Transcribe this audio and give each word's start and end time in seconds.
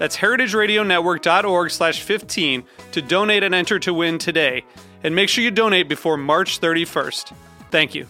That's 0.00 0.16
heritageradionetwork.org 0.16 1.70
slash 1.70 2.00
15 2.00 2.64
to 2.92 3.02
donate 3.02 3.42
and 3.42 3.54
enter 3.54 3.78
to 3.80 3.92
win 3.92 4.16
today. 4.16 4.64
And 5.04 5.14
make 5.14 5.28
sure 5.28 5.44
you 5.44 5.50
donate 5.50 5.90
before 5.90 6.16
March 6.16 6.58
31st. 6.58 7.34
Thank 7.70 7.94
you. 7.94 8.06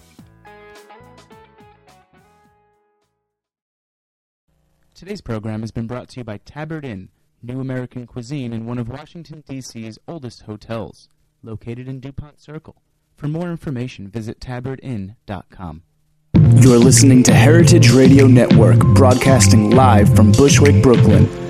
Today's 4.95 5.21
program 5.21 5.63
has 5.63 5.73
been 5.73 5.89
brought 5.89 6.09
to 6.11 6.21
you 6.21 6.25
by 6.25 6.39
Tabard 6.39 6.85
Inn, 6.85 7.09
new 7.43 7.61
American 7.61 8.07
cuisine 8.07 8.53
in 8.53 8.67
one 8.67 8.79
of 8.79 8.89
Washington, 8.89 9.43
D.C.'s 9.49 9.99
oldest 10.07 10.43
hotels, 10.43 11.09
located 11.43 11.89
in 11.89 11.99
DuPont 11.99 12.41
Circle. 12.41 12.83
For 13.17 13.27
more 13.27 13.51
information, 13.51 14.07
visit 14.07 14.39
tabardinn.com. 14.39 15.83
You're 16.35 16.79
listening 16.79 17.25
to 17.25 17.35
Heritage 17.35 17.91
Radio 17.91 18.29
Network, 18.29 18.79
broadcasting 18.95 19.71
live 19.71 20.15
from 20.15 20.31
Bushwick, 20.31 20.85
Brooklyn. 20.85 21.50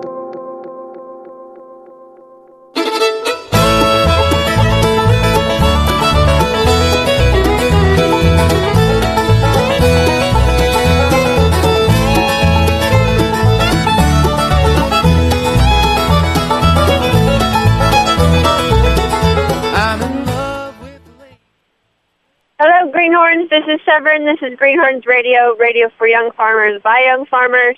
Severn. 24.01 24.25
This 24.25 24.41
is 24.41 24.57
Greenhorns 24.57 25.05
Radio, 25.05 25.55
radio 25.57 25.91
for 25.95 26.07
young 26.07 26.31
farmers 26.31 26.81
by 26.81 27.01
young 27.01 27.27
farmers. 27.27 27.77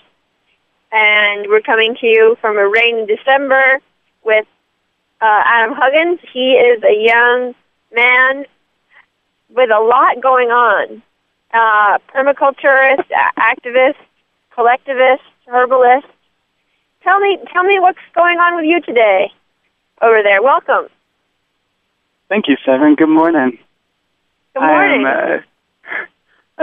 And 0.90 1.48
we're 1.50 1.60
coming 1.60 1.98
to 2.00 2.08
you 2.08 2.38
from 2.40 2.58
a 2.58 2.66
rainy 2.66 3.06
December 3.06 3.82
with 4.24 4.46
uh, 5.20 5.42
Adam 5.46 5.76
Huggins. 5.76 6.20
He 6.32 6.54
is 6.54 6.82
a 6.82 7.04
young 7.04 7.56
man 7.94 8.46
with 9.50 9.70
a 9.70 9.82
lot 9.82 10.22
going 10.22 10.48
on. 10.48 11.04
Uh, 11.54 11.98
permaculturist, 12.16 13.04
activist, 13.38 13.98
collectivist, 14.56 15.24
herbalist. 15.48 16.08
Tell 17.04 17.20
me, 17.20 17.38
tell 17.52 17.64
me 17.64 17.80
what's 17.82 18.00
going 18.16 18.38
on 18.40 18.56
with 18.56 18.66
you 18.66 18.80
today 18.80 19.30
over 20.02 20.24
there. 20.24 20.42
Welcome. 20.42 20.88
Thank 22.30 22.48
you, 22.48 22.56
Severn. 22.64 22.96
Good 22.96 23.10
morning. 23.10 23.58
Good 24.54 24.62
morning. 24.62 25.06
I'm, 25.06 25.40
uh, 25.40 25.42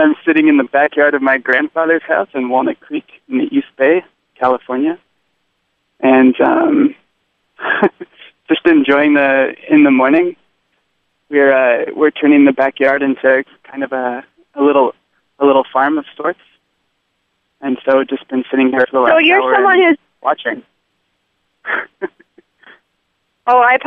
I'm 0.01 0.15
sitting 0.25 0.47
in 0.47 0.57
the 0.57 0.63
backyard 0.63 1.13
of 1.13 1.21
my 1.21 1.37
grandfather's 1.37 2.01
house 2.03 2.29
in 2.33 2.49
Walnut 2.49 2.79
Creek 2.79 3.05
in 3.29 3.37
the 3.37 3.45
East 3.55 3.67
Bay, 3.77 4.03
California, 4.35 4.97
and 5.99 6.39
um, 6.41 6.95
just 8.47 8.65
enjoying 8.65 9.13
the 9.13 9.53
in 9.69 9.83
the 9.83 9.91
morning. 9.91 10.35
We're 11.29 11.53
uh, 11.53 11.91
we're 11.95 12.11
turning 12.11 12.45
the 12.45 12.51
backyard 12.51 13.03
into 13.03 13.43
kind 13.63 13.83
of 13.83 13.91
a, 13.91 14.25
a 14.55 14.61
little 14.61 14.93
a 15.39 15.45
little 15.45 15.65
farm 15.71 15.97
of 15.97 16.05
sorts, 16.17 16.41
and 17.61 17.77
so 17.85 18.03
just 18.03 18.27
been 18.27 18.43
sitting 18.49 18.71
here 18.71 18.85
for 18.89 18.97
the 18.97 18.99
last 19.01 19.11
so 19.11 19.19
you're 19.19 19.41
hour 19.41 19.55
someone 19.55 19.77
who's 19.77 19.97
watching. 20.21 20.63
Oh, 23.47 23.59
I. 23.59 23.79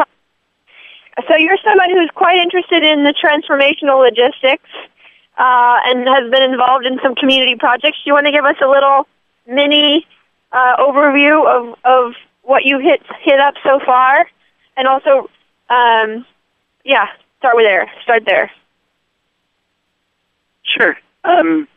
So 1.28 1.36
you're 1.36 1.56
someone 1.64 1.88
who's 1.90 2.10
quite 2.12 2.38
interested 2.38 2.82
in 2.82 3.04
the 3.04 3.14
transformational 3.14 4.02
logistics 4.02 4.68
uh, 5.36 5.78
and 5.86 6.06
has 6.08 6.30
been 6.30 6.42
involved 6.42 6.86
in 6.86 6.98
some 7.02 7.14
community 7.14 7.56
projects. 7.56 7.98
Do 8.04 8.10
you 8.10 8.14
want 8.14 8.26
to 8.26 8.32
give 8.32 8.44
us 8.44 8.56
a 8.62 8.68
little 8.68 9.06
mini 9.46 10.06
uh, 10.52 10.76
overview 10.78 11.44
of, 11.46 11.78
of 11.84 12.14
what 12.42 12.64
you've 12.64 12.82
hit 12.82 13.02
hit 13.22 13.40
up 13.40 13.54
so 13.62 13.80
far, 13.84 14.26
and 14.76 14.86
also, 14.86 15.30
um, 15.70 16.26
yeah, 16.84 17.06
start 17.38 17.56
with 17.56 17.64
there. 17.64 17.90
Start 18.02 18.24
there. 18.26 18.50
Sure. 20.62 20.96
Um, 21.24 21.68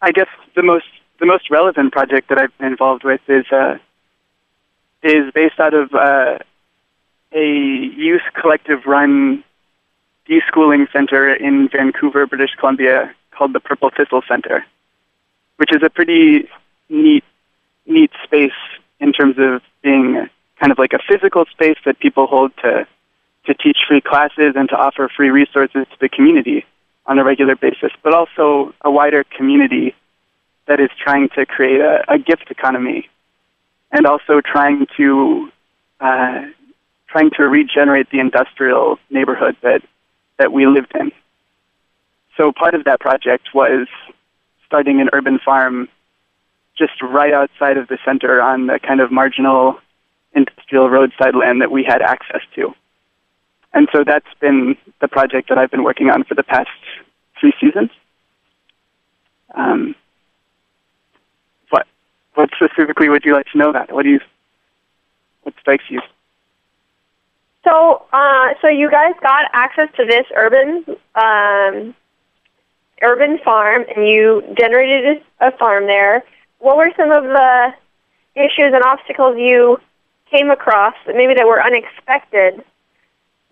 I 0.00 0.12
guess 0.12 0.28
the 0.54 0.62
most 0.62 0.86
the 1.20 1.26
most 1.26 1.50
relevant 1.50 1.92
project 1.92 2.28
that 2.28 2.40
I've 2.40 2.56
been 2.58 2.68
involved 2.68 3.04
with 3.04 3.20
is 3.28 3.46
uh, 3.52 3.78
is 5.02 5.32
based 5.34 5.58
out 5.58 5.74
of 5.74 5.94
uh, 5.94 6.38
a 7.32 7.46
youth 7.46 8.22
collective 8.40 8.86
run 8.86 9.44
deschooling 10.28 10.90
center 10.92 11.34
in 11.34 11.68
Vancouver, 11.68 12.26
British 12.26 12.54
Columbia, 12.58 13.14
called 13.30 13.52
the 13.52 13.60
Purple 13.60 13.90
Thistle 13.96 14.22
Center, 14.28 14.64
which 15.56 15.72
is 15.72 15.82
a 15.82 15.90
pretty 15.90 16.48
neat 16.88 17.24
neat 17.86 18.10
space 18.22 18.52
in 19.00 19.12
terms 19.12 19.36
of 19.38 19.60
being 19.82 20.28
kind 20.58 20.72
of 20.72 20.78
like 20.78 20.92
a 20.92 20.98
physical 21.06 21.44
space 21.46 21.76
that 21.84 21.98
people 21.98 22.26
hold 22.26 22.52
to 22.58 22.86
to 23.46 23.54
teach 23.54 23.78
free 23.86 24.00
classes 24.00 24.54
and 24.56 24.68
to 24.70 24.76
offer 24.76 25.10
free 25.14 25.28
resources 25.28 25.86
to 25.90 25.96
the 26.00 26.08
community 26.08 26.64
on 27.06 27.18
a 27.18 27.24
regular 27.24 27.54
basis, 27.54 27.92
but 28.02 28.14
also 28.14 28.72
a 28.80 28.90
wider 28.90 29.24
community 29.24 29.94
that 30.66 30.80
is 30.80 30.88
trying 30.98 31.28
to 31.30 31.44
create 31.44 31.80
a, 31.80 32.02
a 32.10 32.18
gift 32.18 32.50
economy 32.50 33.10
and 33.92 34.06
also 34.06 34.40
trying 34.40 34.86
to 34.96 35.50
uh, 36.00 36.46
trying 37.08 37.30
to 37.30 37.44
regenerate 37.44 38.10
the 38.10 38.18
industrial 38.18 38.98
neighborhood 39.10 39.56
that 39.62 39.82
that 40.38 40.52
we 40.52 40.66
lived 40.66 40.92
in. 40.94 41.12
So 42.36 42.52
part 42.52 42.74
of 42.74 42.84
that 42.84 43.00
project 43.00 43.48
was 43.54 43.86
starting 44.66 45.00
an 45.00 45.08
urban 45.12 45.38
farm 45.38 45.88
just 46.76 47.00
right 47.00 47.32
outside 47.32 47.76
of 47.76 47.86
the 47.88 47.98
center 48.04 48.40
on 48.40 48.66
the 48.66 48.80
kind 48.80 49.00
of 49.00 49.12
marginal 49.12 49.78
industrial 50.34 50.90
roadside 50.90 51.36
land 51.36 51.60
that 51.60 51.70
we 51.70 51.84
had 51.84 52.02
access 52.02 52.40
to. 52.56 52.74
And 53.72 53.88
so 53.92 54.04
that's 54.04 54.26
been 54.40 54.76
the 55.00 55.08
project 55.08 55.48
that 55.48 55.58
I've 55.58 55.70
been 55.70 55.84
working 55.84 56.10
on 56.10 56.24
for 56.24 56.34
the 56.34 56.42
past 56.42 56.70
three 57.38 57.52
seasons. 57.60 57.90
Um, 59.54 59.94
what 61.70 61.86
what 62.34 62.50
specifically 62.54 63.08
would 63.08 63.24
you 63.24 63.34
like 63.34 63.46
to 63.52 63.58
know 63.58 63.70
about? 63.70 63.92
What 63.92 64.02
do 64.02 64.10
you 64.10 64.20
what 65.42 65.54
strikes 65.60 65.84
you? 65.88 66.00
So, 67.64 68.02
uh, 68.12 68.33
so 68.60 68.68
you 68.68 68.90
guys 68.90 69.14
got 69.22 69.50
access 69.52 69.88
to 69.96 70.04
this 70.04 70.26
urban 70.34 70.84
um, 71.14 71.94
urban 73.02 73.38
farm, 73.44 73.84
and 73.94 74.08
you 74.08 74.42
generated 74.58 75.22
a 75.40 75.56
farm 75.56 75.86
there. 75.86 76.24
What 76.58 76.76
were 76.76 76.90
some 76.96 77.10
of 77.10 77.24
the 77.24 77.74
issues 78.34 78.72
and 78.72 78.82
obstacles 78.82 79.36
you 79.38 79.78
came 80.30 80.50
across 80.50 80.94
that 81.06 81.16
maybe 81.16 81.34
that 81.34 81.46
were 81.46 81.62
unexpected? 81.62 82.64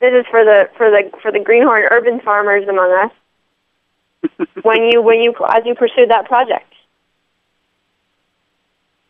This 0.00 0.14
is 0.14 0.26
for 0.31 0.44
the 0.44 0.69
for 0.76 0.90
the 0.90 1.10
for 1.20 1.31
the 1.31 1.40
greenhorn 1.40 1.84
urban 1.90 2.20
farmers 2.20 2.66
among 2.69 2.93
us. 2.93 3.12
when 4.62 4.84
you 4.84 5.02
when 5.02 5.20
you 5.20 5.34
as 5.48 5.64
you 5.64 5.75
pursued 5.75 6.10
that 6.10 6.26
project. 6.26 6.72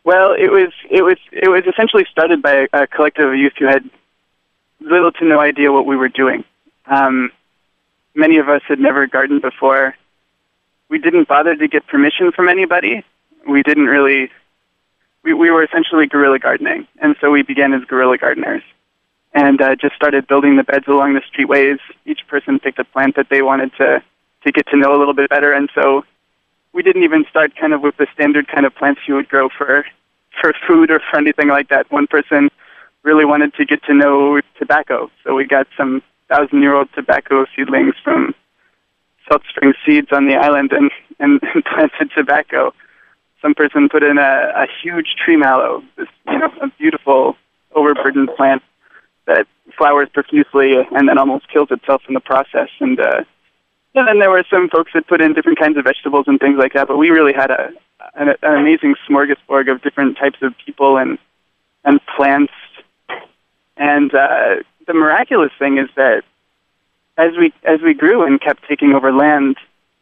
Well, 0.05 0.33
it 0.33 0.51
was 0.51 0.73
it 0.91 1.03
was 1.03 1.17
it 1.31 1.49
was 1.49 1.63
essentially 1.67 2.07
started 2.11 2.43
by 2.43 2.67
a, 2.73 2.83
a 2.83 2.87
collective 2.87 3.29
of 3.29 3.37
youth 3.37 3.53
who 3.59 3.67
had 3.67 3.89
little 4.85 5.13
to 5.13 5.25
no 5.25 5.41
idea 5.41 5.73
what 5.73 5.87
we 5.87 5.97
were 5.97 6.09
doing. 6.09 6.45
Um, 6.87 7.31
many 8.15 8.39
of 8.39 8.49
us 8.49 8.63
had 8.67 8.79
never 8.79 9.07
gardened 9.07 9.43
before. 9.43 9.95
We 10.89 10.99
didn't 10.99 11.29
bother 11.29 11.55
to 11.55 11.69
get 11.69 11.87
permission 11.87 12.33
from 12.33 12.49
anybody. 12.49 13.05
We 13.47 13.63
didn't 13.63 13.87
really 13.87 14.31
we, 15.23 15.35
we 15.35 15.51
were 15.51 15.63
essentially 15.63 16.07
guerrilla 16.07 16.39
gardening, 16.39 16.87
and 17.01 17.17
so 17.21 17.31
we 17.31 17.43
began 17.43 17.73
as 17.73 17.85
guerrilla 17.85 18.19
gardeners, 18.19 18.63
and 19.33 19.61
uh, 19.61 19.77
just 19.77 19.95
started 19.95 20.27
building 20.27 20.57
the 20.57 20.65
beds 20.65 20.87
along 20.89 21.15
the 21.15 21.21
streetways. 21.21 21.79
Each 22.05 22.21
person 22.27 22.59
picked 22.59 22.79
a 22.79 22.85
plant 22.85 23.17
that 23.17 23.29
they 23.31 23.43
wanted 23.43 23.73
to 23.79 24.03
to 24.45 24.53
get 24.53 24.67
to 24.69 24.77
know 24.77 24.97
a 24.97 24.99
little 24.99 25.15
bit 25.15 25.31
better, 25.31 25.53
and 25.53 25.71
so 25.75 26.05
we 26.73 26.83
didn't 26.83 27.05
even 27.05 27.25
start 27.31 27.55
kind 27.57 27.73
of 27.73 27.83
with 27.83 27.97
the 27.97 28.07
standard 28.13 28.49
kind 28.49 28.67
of 28.67 28.75
plants 28.75 29.03
you 29.07 29.15
would 29.15 29.29
grow 29.29 29.49
for 29.49 29.87
for 30.41 30.53
food 30.67 30.91
or 30.91 31.01
for 31.11 31.19
anything 31.19 31.49
like 31.49 31.69
that. 31.69 31.91
One 31.91 32.07
person 32.07 32.51
really 33.03 33.25
wanted 33.25 33.55
to 33.55 33.65
get 33.65 33.83
to 33.85 33.95
know 33.95 34.41
tobacco, 34.59 35.11
so 35.25 35.35
we 35.35 35.45
got 35.45 35.67
some 35.77 36.03
thousand 36.29 36.63
year 36.63 36.75
old 36.75 36.89
tobacco 36.95 37.47
seedlings 37.55 37.95
from 38.03 38.35
Salt 39.29 39.43
Spring 39.49 39.75
Seeds 39.85 40.09
on 40.13 40.27
the 40.27 40.35
island 40.35 40.73
and, 40.73 40.91
and 41.19 41.41
planted 41.67 42.11
tobacco. 42.17 42.73
Some 43.41 43.55
person 43.55 43.89
put 43.89 44.03
in 44.03 44.19
a, 44.19 44.53
a 44.55 44.67
huge 44.83 45.17
tree 45.23 45.37
mallow, 45.37 45.83
this 45.97 46.09
you 46.27 46.39
know 46.39 46.53
a 46.61 46.69
beautiful 46.79 47.37
overburdened 47.75 48.31
plant 48.37 48.63
that 49.27 49.47
flowers 49.77 50.09
profusely 50.13 50.75
and 50.77 51.09
then 51.09 51.19
almost 51.19 51.49
kills 51.49 51.71
itself 51.71 52.03
in 52.09 52.15
the 52.15 52.21
process. 52.21 52.69
And 52.81 53.01
uh, 53.01 53.25
and 53.95 54.09
then 54.09 54.19
there 54.19 54.31
were 54.31 54.45
some 54.51 54.69
folks 54.69 54.93
that 54.95 55.07
put 55.07 55.21
in 55.21 55.35
different 55.35 55.59
kinds 55.59 55.77
of 55.77 55.85
vegetables 55.85 56.25
and 56.27 56.39
things 56.41 56.59
like 56.59 56.73
that. 56.75 56.89
But 56.89 56.97
we 56.97 57.11
really 57.11 57.33
had 57.33 57.51
a 57.51 57.71
an, 58.15 58.29
an 58.43 58.55
amazing 58.61 58.95
smorgasbord 59.09 59.71
of 59.71 59.83
different 59.83 60.19
types 60.19 60.39
of 60.43 60.55
people 60.65 60.97
and 60.97 61.19
and 61.85 62.01
plants. 62.17 62.53
And 63.77 64.15
uh, 64.15 64.57
the 64.87 64.95
miraculous 64.95 65.53
thing 65.59 65.79
is 65.79 65.89
that 65.97 66.25
as 67.17 67.33
we 67.39 67.53
as 67.65 67.81
we 67.81 67.95
grew 67.95 68.25
and 68.25 68.41
kept 68.41 68.67
taking 68.69 68.93
over 68.93 69.13
land, 69.13 69.57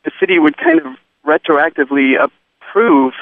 the 0.05 0.11
city 0.19 0.39
would 0.39 0.57
kind 0.57 0.81
of 0.81 0.97
retroactively 1.27 2.17
approve 2.19 3.15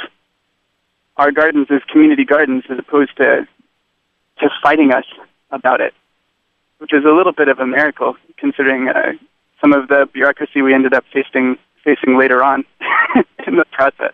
our 1.17 1.33
gardens 1.33 1.67
as 1.71 1.83
community 1.91 2.25
gardens 2.25 2.65
as 2.71 2.79
opposed 2.79 3.17
to 3.17 3.47
just 4.41 4.55
fighting 4.63 4.93
us 4.93 5.05
about 5.51 5.81
it, 5.81 5.95
which 6.79 6.93
is 6.93 7.05
a 7.05 7.11
little 7.11 7.33
bit 7.33 7.49
of 7.49 7.59
a 7.59 7.67
miracle 7.67 8.17
considering 8.37 8.89
uh, 8.89 9.13
some 9.61 9.73
of 9.73 9.89
the 9.89 10.09
bureaucracy 10.13 10.63
we 10.63 10.75
ended 10.75 10.95
up 10.95 11.05
facing 11.13 11.59
facing 11.85 12.17
later 12.19 12.43
on 12.43 12.65
in 13.47 13.57
the 13.57 13.65
process. 13.73 14.13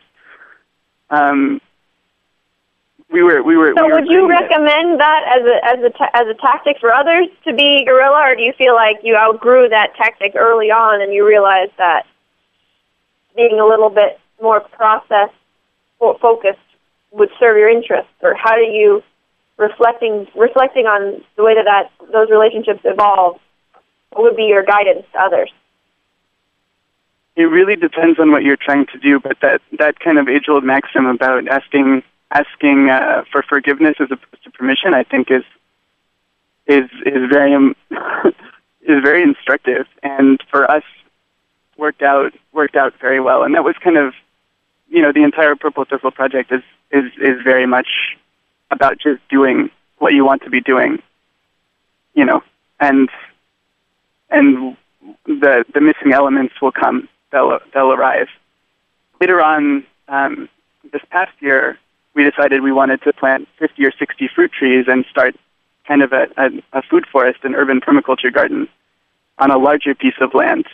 Um, 1.10 1.60
we 3.14 3.22
were 3.22 3.42
we 3.42 3.56
were. 3.56 3.72
So, 3.76 3.86
we 3.86 3.92
were 3.92 4.00
would 4.00 4.10
you 4.10 4.26
doing 4.26 4.32
it. 4.32 4.42
recommend 4.42 5.00
that 5.00 5.22
as 5.38 5.42
a 5.46 5.56
as 5.64 5.84
a 5.84 5.90
ta- 5.90 6.10
as 6.14 6.26
a 6.26 6.34
tactic 6.34 6.78
for 6.80 6.92
others 6.92 7.28
to 7.44 7.54
be 7.54 7.84
guerrilla, 7.84 8.32
or 8.32 8.34
do 8.34 8.42
you 8.42 8.52
feel 8.58 8.74
like 8.74 8.98
you 9.04 9.14
outgrew 9.16 9.68
that 9.68 9.94
tactic 9.94 10.34
early 10.34 10.70
on 10.70 11.00
and 11.00 11.14
you 11.14 11.24
realized 11.26 11.72
that 11.78 12.06
being 13.36 13.60
a 13.60 13.66
little 13.66 13.90
bit 13.90 14.18
more 14.42 14.60
process 14.60 15.30
focused 16.20 16.58
would 17.12 17.30
serve 17.38 17.56
your 17.56 17.70
interests, 17.70 18.12
or 18.20 18.34
how 18.34 18.56
do 18.56 18.62
you 18.62 19.02
reflecting 19.56 20.26
reflecting 20.34 20.86
on 20.86 21.22
the 21.36 21.44
way 21.44 21.54
that, 21.54 21.64
that 21.64 22.12
those 22.12 22.28
relationships 22.30 22.80
evolve? 22.84 23.40
What 24.10 24.22
would 24.24 24.36
be 24.36 24.44
your 24.44 24.64
guidance 24.64 25.06
to 25.12 25.20
others? 25.20 25.50
It 27.36 27.44
really 27.44 27.74
depends 27.74 28.18
on 28.20 28.30
what 28.30 28.42
you're 28.44 28.56
trying 28.56 28.86
to 28.86 28.98
do, 28.98 29.18
but 29.18 29.38
that 29.40 29.60
that 29.78 30.00
kind 30.00 30.18
of 30.18 30.28
age 30.28 30.48
old 30.48 30.64
maxim 30.64 31.06
about 31.06 31.48
asking 31.48 32.02
asking 32.30 32.90
uh, 32.90 33.24
for 33.30 33.42
forgiveness 33.42 33.96
as 34.00 34.10
opposed 34.10 34.44
to 34.44 34.50
permission, 34.50 34.94
I 34.94 35.04
think 35.04 35.30
is 35.30 35.44
is 36.66 36.90
is 37.04 37.28
very 37.30 37.54
um, 37.54 37.76
is 38.82 39.02
very 39.02 39.22
instructive, 39.22 39.86
and 40.02 40.42
for 40.50 40.70
us 40.70 40.84
worked 41.76 42.02
out 42.02 42.32
worked 42.52 42.76
out 42.76 42.94
very 43.00 43.20
well. 43.20 43.42
And 43.42 43.54
that 43.54 43.64
was 43.64 43.76
kind 43.82 43.96
of 43.96 44.14
you 44.88 45.02
know 45.02 45.12
the 45.12 45.22
entire 45.22 45.54
Purple 45.56 45.84
Circle 45.88 46.10
project 46.10 46.52
is 46.52 46.62
is 46.90 47.12
is 47.20 47.42
very 47.42 47.66
much 47.66 47.88
about 48.70 48.98
just 48.98 49.26
doing 49.28 49.70
what 49.98 50.12
you 50.12 50.24
want 50.24 50.42
to 50.42 50.50
be 50.50 50.60
doing, 50.60 51.02
you 52.14 52.24
know, 52.24 52.42
and 52.80 53.08
and 54.30 54.76
the 55.26 55.64
the 55.72 55.80
missing 55.80 56.12
elements 56.12 56.54
will 56.60 56.72
come. 56.72 57.08
They'll 57.30 57.58
they'll 57.72 57.92
arrive 57.92 58.28
later 59.20 59.40
on. 59.40 59.86
Um, 60.06 60.50
this 60.92 61.02
past 61.10 61.32
year, 61.40 61.78
we 62.14 62.28
decided 62.28 62.62
we 62.62 62.72
wanted 62.72 63.02
to 63.02 63.12
plant 63.12 63.48
50 63.58 63.84
or 63.84 63.92
60 63.92 64.28
fruit 64.34 64.52
trees 64.52 64.86
and 64.88 65.04
start 65.10 65.34
kind 65.86 66.02
of 66.02 66.12
a, 66.12 66.26
a, 66.36 66.78
a 66.78 66.82
food 66.82 67.06
forest, 67.10 67.40
an 67.42 67.54
urban 67.54 67.80
permaculture 67.80 68.32
garden, 68.32 68.68
on 69.38 69.50
a 69.50 69.58
larger 69.58 69.94
piece 69.94 70.14
of 70.20 70.34
land. 70.34 70.66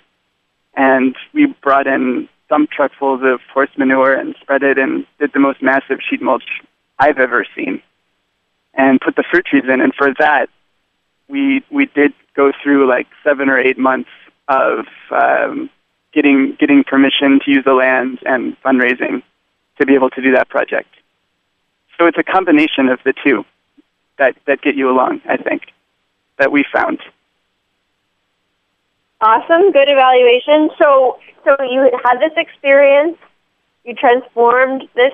And 0.74 1.16
we 1.32 1.46
brought 1.46 1.86
in 1.86 2.28
dump 2.48 2.70
truckfuls 2.70 3.22
of 3.22 3.40
horse 3.52 3.70
manure 3.76 4.12
and 4.12 4.34
spread 4.40 4.62
it 4.62 4.78
and 4.78 5.06
did 5.18 5.32
the 5.32 5.40
most 5.40 5.62
massive 5.62 5.98
sheet 6.08 6.20
mulch 6.20 6.60
I've 6.98 7.18
ever 7.18 7.46
seen, 7.56 7.82
and 8.74 9.00
put 9.00 9.16
the 9.16 9.24
fruit 9.30 9.46
trees 9.46 9.64
in. 9.64 9.80
And 9.80 9.94
for 9.94 10.12
that, 10.18 10.48
we 11.28 11.64
we 11.70 11.86
did 11.86 12.12
go 12.34 12.52
through 12.62 12.88
like 12.88 13.06
seven 13.24 13.48
or 13.48 13.58
eight 13.58 13.78
months 13.78 14.10
of 14.48 14.86
um, 15.10 15.70
getting 16.12 16.56
getting 16.58 16.84
permission 16.84 17.40
to 17.44 17.50
use 17.50 17.64
the 17.64 17.72
land 17.72 18.18
and 18.26 18.60
fundraising 18.62 19.22
to 19.78 19.86
be 19.86 19.94
able 19.94 20.10
to 20.10 20.20
do 20.20 20.32
that 20.32 20.48
project. 20.48 20.88
So 22.00 22.06
it's 22.06 22.16
a 22.16 22.22
combination 22.22 22.88
of 22.88 22.98
the 23.04 23.12
two 23.22 23.44
that 24.16 24.34
that 24.46 24.62
get 24.62 24.74
you 24.74 24.90
along. 24.90 25.20
I 25.28 25.36
think 25.36 25.64
that 26.38 26.50
we 26.50 26.64
found. 26.72 26.98
Awesome, 29.20 29.70
good 29.70 29.86
evaluation. 29.86 30.70
So, 30.78 31.18
so 31.44 31.62
you 31.62 31.90
had 32.02 32.18
this 32.18 32.32
experience, 32.38 33.18
you 33.84 33.94
transformed 33.94 34.88
this 34.94 35.12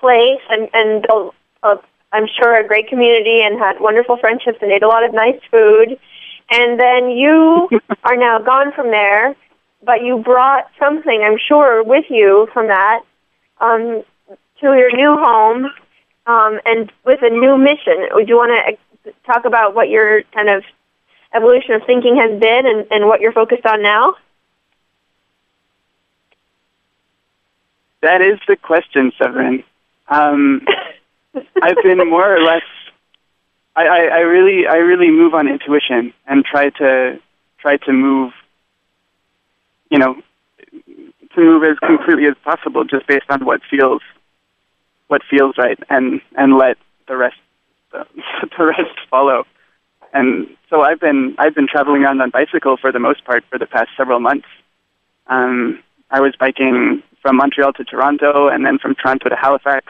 place, 0.00 0.40
and 0.50 0.68
and 0.74 1.06
built, 1.06 1.34
a, 1.62 1.76
I'm 2.10 2.26
sure, 2.26 2.56
a 2.56 2.66
great 2.66 2.88
community, 2.88 3.42
and 3.42 3.56
had 3.56 3.80
wonderful 3.80 4.16
friendships, 4.16 4.58
and 4.60 4.72
ate 4.72 4.82
a 4.82 4.88
lot 4.88 5.04
of 5.04 5.14
nice 5.14 5.40
food. 5.48 5.96
And 6.50 6.80
then 6.80 7.10
you 7.10 7.68
are 8.02 8.16
now 8.16 8.40
gone 8.40 8.72
from 8.72 8.90
there, 8.90 9.36
but 9.84 10.02
you 10.02 10.18
brought 10.18 10.66
something, 10.76 11.22
I'm 11.22 11.38
sure, 11.38 11.84
with 11.84 12.06
you 12.10 12.48
from 12.52 12.66
that 12.66 13.02
um, 13.60 14.02
to 14.60 14.74
your 14.74 14.90
new 14.90 15.16
home, 15.16 15.70
um, 16.26 16.60
and 16.64 16.92
with 17.04 17.20
a 17.22 17.30
new 17.30 17.56
mission. 17.56 18.08
Would 18.12 18.28
you 18.28 18.36
want 18.36 18.78
to 19.04 19.12
talk 19.24 19.44
about 19.44 19.74
what 19.74 19.88
your 19.88 20.22
kind 20.34 20.48
of 20.48 20.64
evolution 21.34 21.74
of 21.74 21.82
thinking 21.86 22.16
has 22.16 22.40
been 22.40 22.66
and, 22.66 22.86
and 22.90 23.06
what 23.06 23.20
you're 23.20 23.32
focused 23.32 23.66
on 23.66 23.82
now? 23.82 24.14
That 28.02 28.22
is 28.22 28.38
the 28.46 28.56
question, 28.56 29.12
Severin. 29.18 29.64
Um, 30.08 30.62
I've 31.62 31.82
been 31.82 31.98
more 32.08 32.36
or 32.36 32.40
less. 32.40 32.62
I, 33.74 33.86
I, 33.86 33.98
I 34.04 34.18
really, 34.20 34.66
I 34.66 34.76
really 34.76 35.10
move 35.10 35.34
on 35.34 35.48
intuition 35.48 36.12
and 36.26 36.44
try 36.44 36.70
to 36.70 37.20
try 37.58 37.76
to 37.78 37.92
move. 37.92 38.32
You 39.90 39.98
know, 39.98 40.16
to 41.36 41.40
move 41.40 41.62
as 41.62 41.78
completely 41.78 42.26
as 42.26 42.34
possible, 42.42 42.84
just 42.84 43.06
based 43.06 43.26
on 43.28 43.44
what 43.44 43.60
feels, 43.70 44.02
what 45.08 45.22
feels 45.28 45.56
right, 45.58 45.78
and 45.88 46.20
and 46.36 46.56
let 46.56 46.76
the 47.08 47.16
rest, 47.16 47.36
the, 47.92 48.06
the 48.58 48.66
rest 48.66 48.98
follow. 49.10 49.44
And 50.12 50.48
so 50.70 50.82
I've 50.82 51.00
been 51.00 51.34
I've 51.38 51.54
been 51.54 51.68
traveling 51.68 52.02
around 52.02 52.20
on 52.20 52.30
bicycle 52.30 52.76
for 52.76 52.92
the 52.92 52.98
most 52.98 53.24
part 53.24 53.44
for 53.50 53.58
the 53.58 53.66
past 53.66 53.90
several 53.96 54.20
months. 54.20 54.46
Um, 55.28 55.82
I 56.10 56.20
was 56.20 56.34
biking 56.38 57.02
from 57.20 57.36
Montreal 57.36 57.72
to 57.74 57.84
Toronto, 57.84 58.48
and 58.48 58.64
then 58.64 58.78
from 58.78 58.94
Toronto 58.94 59.28
to 59.28 59.36
Halifax, 59.36 59.86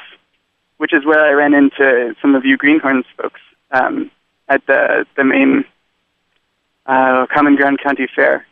which 0.78 0.92
is 0.92 1.04
where 1.04 1.24
I 1.24 1.32
ran 1.32 1.54
into 1.54 2.14
some 2.20 2.34
of 2.34 2.44
you 2.44 2.56
Greenhorns 2.56 3.04
folks 3.16 3.40
um, 3.70 4.10
at 4.48 4.66
the 4.66 5.06
the 5.16 5.24
Maine 5.24 5.64
uh, 6.86 7.26
Common 7.32 7.56
Ground 7.56 7.80
County 7.82 8.06
Fair. 8.14 8.46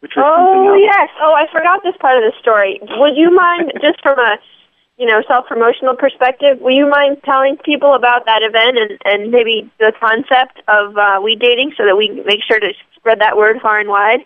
Which 0.00 0.12
was 0.16 0.24
Oh 0.26 0.74
yes. 0.74 1.08
Oh, 1.20 1.32
I 1.32 1.46
forgot 1.50 1.82
this 1.82 1.96
part 1.98 2.22
of 2.22 2.30
the 2.30 2.38
story. 2.38 2.78
Would 2.82 3.16
you 3.16 3.34
mind, 3.34 3.72
just 3.80 4.02
from 4.02 4.18
a 4.18 4.36
you 4.98 5.06
know 5.06 5.22
self 5.26 5.46
promotional 5.46 5.96
perspective, 5.96 6.60
will 6.60 6.74
you 6.74 6.88
mind 6.88 7.18
telling 7.24 7.56
people 7.64 7.94
about 7.94 8.26
that 8.26 8.42
event 8.42 8.78
and 8.78 8.98
and 9.04 9.30
maybe 9.30 9.70
the 9.78 9.92
concept 9.98 10.60
of 10.68 10.96
uh, 10.96 11.20
weed 11.22 11.40
dating 11.40 11.72
so 11.76 11.84
that 11.84 11.96
we 11.96 12.10
make 12.26 12.40
sure 12.46 12.60
to 12.60 12.72
spread 12.96 13.20
that 13.20 13.36
word 13.36 13.60
far 13.60 13.78
and 13.78 13.88
wide? 13.88 14.24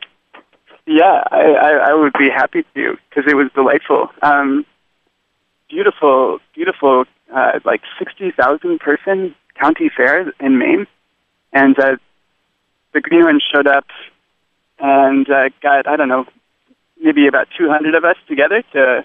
Yeah, 0.87 1.23
I, 1.31 1.53
I, 1.53 1.71
I 1.91 1.95
would 1.95 2.15
be 2.19 2.31
happy 2.31 2.65
to 2.75 2.97
because 3.11 3.31
it 3.31 3.35
was 3.35 3.51
delightful. 3.55 4.09
Um, 4.23 4.65
beautiful, 5.69 6.39
beautiful, 6.55 7.05
uh, 7.35 7.61
like 7.65 7.83
60,000 7.99 8.81
person 8.81 9.35
county 9.61 9.91
fair 9.95 10.33
in 10.41 10.59
Maine. 10.59 10.87
And 11.53 11.79
uh, 11.79 11.97
the 12.93 13.01
Greenhorns 13.01 13.43
showed 13.53 13.67
up 13.67 13.87
and 14.79 15.29
uh, 15.29 15.51
got, 15.63 15.87
I 15.87 15.97
don't 15.97 16.09
know, 16.09 16.27
maybe 17.01 17.27
about 17.27 17.49
200 17.57 17.95
of 17.95 18.05
us 18.05 18.17
together 18.29 18.63
to, 18.73 19.05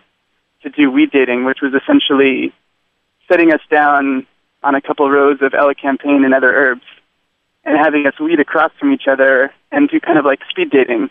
to 0.63 0.69
do 0.69 0.89
weed 0.91 1.11
dating, 1.11 1.45
which 1.45 1.59
was 1.61 1.73
essentially 1.73 2.53
setting 3.29 3.53
us 3.53 3.61
down 3.69 4.25
on 4.63 4.75
a 4.75 4.81
couple 4.81 5.09
rows 5.09 5.41
of 5.41 5.51
elecampane 5.51 6.25
and 6.25 6.33
other 6.33 6.53
herbs 6.53 6.83
and 7.65 7.77
having 7.77 8.05
us 8.05 8.19
weed 8.19 8.39
across 8.39 8.71
from 8.79 8.91
each 8.91 9.07
other 9.07 9.53
and 9.71 9.89
do 9.89 9.99
kind 9.99 10.17
of 10.17 10.25
like 10.25 10.39
speed 10.49 10.69
dating 10.71 11.09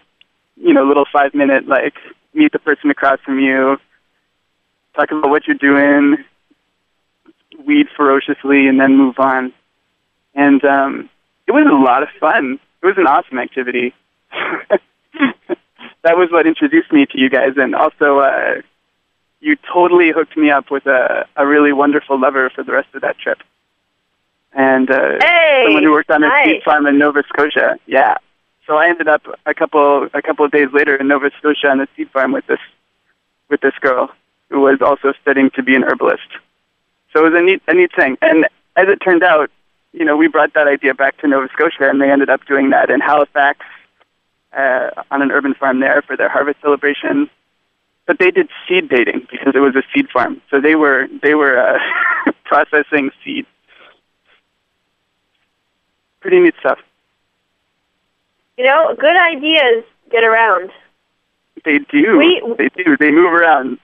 you 0.57 0.73
know, 0.73 0.85
little 0.85 1.07
five 1.13 1.35
minute 1.35 1.67
like 1.67 1.95
meet 2.35 2.53
the 2.53 2.59
person 2.59 2.91
across 2.91 3.21
from 3.25 3.39
you, 3.39 3.79
talk 4.95 5.11
about 5.11 5.31
what 5.31 5.47
you're 5.47 5.57
doing, 5.57 6.25
weed 7.67 7.87
ferociously 7.97 8.67
and 8.69 8.81
then 8.81 8.97
move 8.97 9.19
on. 9.19 9.53
And 10.35 10.65
um, 10.65 11.11
it 11.47 11.53
was 11.53 11.67
a 11.71 11.75
lot 11.75 12.03
of 12.03 12.09
fun. 12.21 12.59
It 12.83 12.87
was 12.87 12.97
an 12.97 13.07
awesome 13.07 13.39
activity. 13.39 13.95
that 16.03 16.17
was 16.17 16.31
what 16.31 16.47
introduced 16.47 16.93
me 16.93 17.07
to 17.07 17.19
you 17.19 17.29
guys, 17.29 17.53
and 17.57 17.75
also 17.75 18.21
uh, 18.21 18.63
you 19.43 19.57
totally 19.71 20.11
hooked 20.13 20.37
me 20.37 20.51
up 20.51 20.71
with 20.71 20.87
a, 20.87 21.27
a 21.37 21.47
really 21.47 21.73
wonderful 21.73 22.19
lover 22.19 22.49
for 22.49 22.63
the 22.63 22.73
rest 22.73 22.89
of 22.95 23.03
that 23.03 23.19
trip. 23.19 23.39
And 24.55 24.91
uh, 24.91 25.19
Hey, 25.21 25.65
someone 25.67 25.83
who 25.83 25.91
worked 25.91 26.11
on 26.11 26.23
a 26.23 26.29
nice. 26.29 26.47
seed 26.47 26.63
farm 26.63 26.87
in 26.87 26.97
Nova 26.99 27.23
Scotia. 27.29 27.77
Yeah. 27.87 28.17
So 28.67 28.77
I 28.77 28.89
ended 28.89 29.09
up 29.09 29.23
a 29.45 29.53
couple 29.53 30.09
a 30.15 30.23
couple 30.23 30.45
of 30.45 30.53
days 30.53 30.69
later 30.73 30.95
in 30.95 31.09
Nova 31.09 31.31
Scotia 31.39 31.69
on 31.69 31.81
a 31.81 31.89
seed 31.97 32.09
farm 32.11 32.33
with 32.33 32.47
this 32.47 32.61
with 33.51 33.61
this 33.61 33.75
girl 33.81 34.11
who 34.51 34.61
was 34.61 34.81
also 34.81 35.13
studying 35.21 35.51
to 35.57 35.63
be 35.63 35.75
an 35.75 35.83
herbalist. 35.83 36.29
So 37.13 37.27
it 37.27 37.33
was 37.33 37.41
a 37.41 37.43
neat 37.45 37.63
a 37.67 37.75
neat 37.75 37.91
thing. 37.97 38.17
And 38.23 38.45
as 38.77 38.87
it 38.89 38.99
turned 38.99 39.25
out, 39.25 39.51
you 39.93 40.05
know, 40.05 40.17
we 40.17 40.29
brought 40.29 40.55
that 40.55 40.69
idea 40.69 40.95
back 40.95 41.19
to 41.19 41.27
Nova 41.27 41.49
Scotia, 41.53 41.91
and 41.91 42.01
they 42.01 42.11
ended 42.11 42.31
up 42.31 42.47
doing 42.47 42.71
that 42.71 42.89
in 42.91 43.01
Halifax 43.01 43.59
uh, 44.57 44.91
on 45.11 45.23
an 45.23 45.33
urban 45.33 45.55
farm 45.55 45.81
there 45.81 46.01
for 46.03 46.17
their 46.17 46.29
harvest 46.29 46.61
celebration. 46.63 47.29
But 48.07 48.19
they 48.19 48.31
did 48.31 48.49
seed 48.69 48.89
dating 48.89 49.27
because 49.31 49.55
it 49.55 49.61
was 49.61 49.77
a 49.77 49.83
seed 49.95 50.09
farm, 50.11 50.41
so 50.51 50.61
they 50.61 50.75
were 50.75 51.07
they 51.23 51.35
were 51.35 51.57
uh, 51.59 51.79
processing 52.45 53.11
seed. 53.25 53.47
Pretty 56.21 56.41
neat 56.41 56.55
stuff. 56.61 56.79
You 58.59 58.65
know, 58.65 58.95
good 58.99 59.17
ideas 59.17 59.85
get 60.11 60.25
around. 60.25 60.71
They 61.65 61.79
do. 61.79 62.19
We- 62.19 62.43
they 62.59 62.69
do. 62.85 62.97
They 62.97 63.11
move 63.11 63.33
around. 63.33 63.79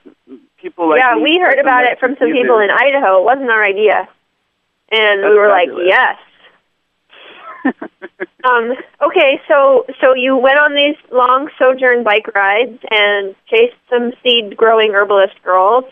People 0.61 0.89
like 0.89 0.99
yeah, 0.99 1.15
we 1.17 1.39
heard 1.39 1.57
about 1.57 1.85
it 1.85 1.97
from 1.99 2.17
some 2.19 2.31
people 2.33 2.59
in 2.59 2.69
Idaho. 2.69 3.21
It 3.21 3.23
wasn't 3.23 3.49
our 3.49 3.63
idea. 3.63 4.09
And 4.91 5.23
That's 5.23 5.29
we 5.31 5.37
were 5.37 5.47
fabulous. 5.47 5.77
like, 5.77 5.87
yes. 5.87 6.17
Um, 8.43 8.73
okay, 9.01 9.41
so 9.49 9.85
so 9.99 10.15
you 10.15 10.37
went 10.37 10.59
on 10.59 10.73
these 10.73 10.95
long 11.11 11.49
sojourn 11.57 12.03
bike 12.03 12.33
rides 12.33 12.79
and 12.89 13.35
chased 13.47 13.75
some 13.89 14.13
seed 14.23 14.55
growing 14.55 14.93
herbalist 14.93 15.41
girls. 15.43 15.83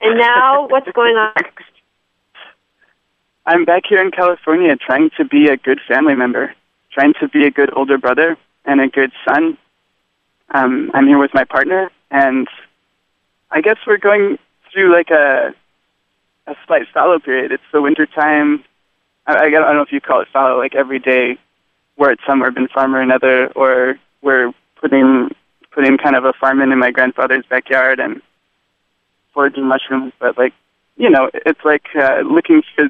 And 0.00 0.18
now 0.18 0.66
what's 0.70 0.90
going 0.92 1.14
on? 1.14 1.32
I'm 3.46 3.64
back 3.64 3.84
here 3.88 4.02
in 4.02 4.10
California 4.10 4.74
trying 4.74 5.10
to 5.16 5.24
be 5.24 5.46
a 5.46 5.56
good 5.56 5.80
family 5.86 6.16
member, 6.16 6.52
trying 6.90 7.14
to 7.20 7.28
be 7.28 7.46
a 7.46 7.50
good 7.52 7.70
older 7.76 7.98
brother 7.98 8.36
and 8.64 8.80
a 8.80 8.88
good 8.88 9.12
son. 9.24 9.56
Um, 10.50 10.90
I'm 10.92 11.06
here 11.06 11.18
with 11.18 11.34
my 11.34 11.44
partner, 11.44 11.90
and 12.10 12.48
I 13.52 13.60
guess 13.60 13.76
we're 13.86 13.98
going 13.98 14.38
through 14.72 14.92
like 14.92 15.10
a 15.10 15.54
a 16.48 16.54
slight 16.66 16.86
fallow 16.92 17.20
period. 17.20 17.52
It's 17.52 17.62
the 17.72 17.80
winter 17.80 18.06
time. 18.06 18.64
I, 19.26 19.46
I 19.46 19.50
don't 19.50 19.74
know 19.74 19.82
if 19.82 19.92
you 19.92 20.00
call 20.00 20.20
it 20.20 20.28
fallow, 20.32 20.58
like 20.58 20.74
every 20.74 20.98
day 20.98 21.38
we're 21.96 22.12
at 22.12 22.18
some 22.26 22.42
urban 22.42 22.68
farm 22.68 22.94
or 22.94 23.00
another, 23.00 23.48
or 23.52 23.98
we're 24.22 24.52
putting 24.76 25.30
putting 25.72 25.98
kind 25.98 26.16
of 26.16 26.24
a 26.24 26.32
farm 26.32 26.60
in 26.60 26.72
in 26.72 26.78
my 26.78 26.90
grandfather's 26.90 27.44
backyard 27.46 28.00
and 28.00 28.22
foraging 29.34 29.66
mushrooms. 29.66 30.12
But 30.18 30.38
like, 30.38 30.54
you 30.96 31.10
know, 31.10 31.30
it's 31.34 31.64
like 31.64 31.84
uh, 31.94 32.20
looking 32.20 32.62
for 32.74 32.88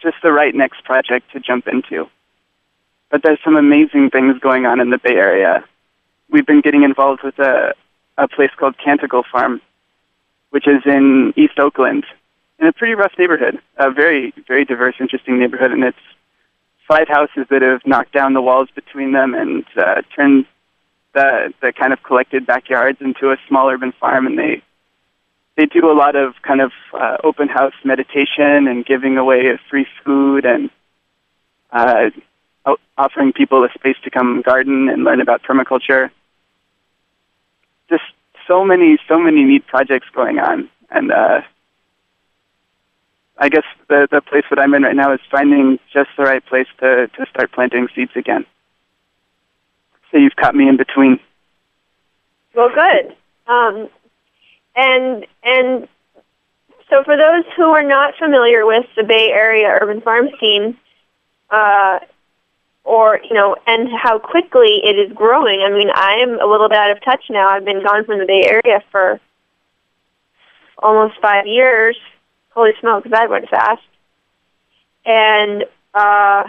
just 0.00 0.16
the 0.22 0.32
right 0.32 0.54
next 0.54 0.84
project 0.84 1.30
to 1.32 1.40
jump 1.40 1.68
into. 1.68 2.08
But 3.10 3.22
there's 3.22 3.38
some 3.42 3.56
amazing 3.56 4.10
things 4.10 4.38
going 4.38 4.66
on 4.66 4.80
in 4.80 4.90
the 4.90 4.98
Bay 4.98 5.14
Area. 5.14 5.64
We've 6.30 6.46
been 6.46 6.60
getting 6.60 6.82
involved 6.82 7.22
with 7.22 7.38
a, 7.38 7.74
a 8.16 8.28
place 8.28 8.50
called 8.56 8.76
Canticle 8.78 9.24
Farm, 9.30 9.60
which 10.50 10.66
is 10.66 10.82
in 10.84 11.32
East 11.36 11.58
Oakland, 11.58 12.04
in 12.58 12.66
a 12.66 12.72
pretty 12.72 12.94
rough 12.94 13.12
neighborhood, 13.18 13.58
a 13.76 13.90
very, 13.90 14.32
very 14.46 14.64
diverse, 14.64 14.96
interesting 15.00 15.38
neighborhood. 15.38 15.70
And 15.70 15.84
it's 15.84 15.98
five 16.86 17.08
houses 17.08 17.46
that 17.50 17.62
have 17.62 17.86
knocked 17.86 18.12
down 18.12 18.32
the 18.32 18.42
walls 18.42 18.68
between 18.74 19.12
them 19.12 19.34
and 19.34 19.64
uh, 19.76 20.02
turned 20.14 20.46
the, 21.14 21.52
the 21.60 21.72
kind 21.72 21.92
of 21.92 22.02
collected 22.02 22.46
backyards 22.46 23.00
into 23.00 23.30
a 23.30 23.36
small 23.46 23.68
urban 23.68 23.92
farm. 23.92 24.26
And 24.26 24.38
they 24.38 24.62
they 25.56 25.66
do 25.66 25.90
a 25.90 25.92
lot 25.92 26.14
of 26.14 26.34
kind 26.42 26.60
of 26.60 26.70
uh, 26.94 27.16
open 27.24 27.48
house 27.48 27.74
meditation 27.84 28.68
and 28.68 28.86
giving 28.86 29.18
away 29.18 29.58
free 29.68 29.86
food 30.04 30.44
and 30.44 30.70
uh, 31.72 32.10
offering 32.96 33.32
people 33.32 33.64
a 33.64 33.68
space 33.72 33.96
to 34.04 34.10
come 34.10 34.40
garden 34.42 34.88
and 34.88 35.02
learn 35.02 35.20
about 35.20 35.42
permaculture. 35.42 36.10
Just 37.90 38.04
so 38.46 38.64
many, 38.64 38.98
so 39.08 39.18
many 39.18 39.42
neat 39.42 39.66
projects 39.66 40.06
going 40.14 40.38
on, 40.38 40.70
and 40.90 41.10
uh, 41.10 41.40
I 43.38 43.48
guess 43.48 43.64
the 43.88 44.08
the 44.10 44.20
place 44.20 44.44
that 44.50 44.58
I'm 44.58 44.74
in 44.74 44.82
right 44.82 44.96
now 44.96 45.12
is 45.12 45.20
finding 45.30 45.78
just 45.92 46.10
the 46.16 46.24
right 46.24 46.44
place 46.44 46.66
to 46.80 47.06
to 47.06 47.26
start 47.30 47.52
planting 47.52 47.88
seeds 47.94 48.12
again. 48.16 48.44
So 50.10 50.18
you've 50.18 50.36
caught 50.36 50.54
me 50.54 50.68
in 50.68 50.76
between. 50.76 51.20
Well, 52.54 52.70
good. 52.70 53.16
Um, 53.46 53.88
and 54.74 55.26
and 55.44 55.88
so 56.90 57.04
for 57.04 57.16
those 57.16 57.44
who 57.56 57.64
are 57.64 57.82
not 57.82 58.14
familiar 58.18 58.66
with 58.66 58.86
the 58.96 59.04
Bay 59.04 59.30
Area 59.32 59.68
urban 59.80 60.00
farm 60.00 60.30
scene, 60.40 60.76
uh, 61.50 62.00
or 62.82 63.20
you 63.22 63.34
know, 63.34 63.54
and 63.66 63.88
how 63.96 64.18
quickly 64.18 64.80
it 64.82 64.98
is 64.98 65.12
growing. 65.12 65.62
I 65.62 65.70
mean, 65.70 65.90
I 65.94 66.14
am 66.22 66.40
a 66.40 66.46
little 66.46 66.68
bit 66.68 66.78
out 66.78 66.90
of 66.90 67.02
touch 67.04 67.24
now. 67.30 67.48
I've 67.48 67.64
been 67.64 67.84
gone 67.84 68.04
from 68.04 68.18
the 68.18 68.26
Bay 68.26 68.44
Area 68.44 68.82
for 68.90 69.20
almost 70.78 71.20
five 71.20 71.46
years. 71.46 71.96
Holy 72.58 72.72
smokes, 72.80 73.08
that 73.10 73.30
went 73.30 73.48
fast. 73.48 73.82
And 75.06 75.62
uh, 75.94 76.42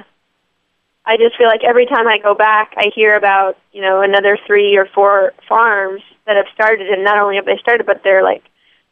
I 1.06 1.18
just 1.18 1.38
feel 1.38 1.46
like 1.48 1.64
every 1.64 1.86
time 1.86 2.08
I 2.08 2.18
go 2.18 2.34
back, 2.34 2.74
I 2.76 2.92
hear 2.96 3.16
about 3.16 3.58
you 3.72 3.82
know 3.82 4.02
another 4.02 4.38
three 4.48 4.76
or 4.76 4.88
four 4.88 5.34
farms 5.48 6.02
that 6.26 6.36
have 6.36 6.48
started, 6.54 6.90
and 6.90 7.04
not 7.04 7.20
only 7.20 7.36
have 7.36 7.46
they 7.46 7.58
started, 7.58 7.86
but 7.86 8.02
they're 8.04 8.24
like 8.24 8.44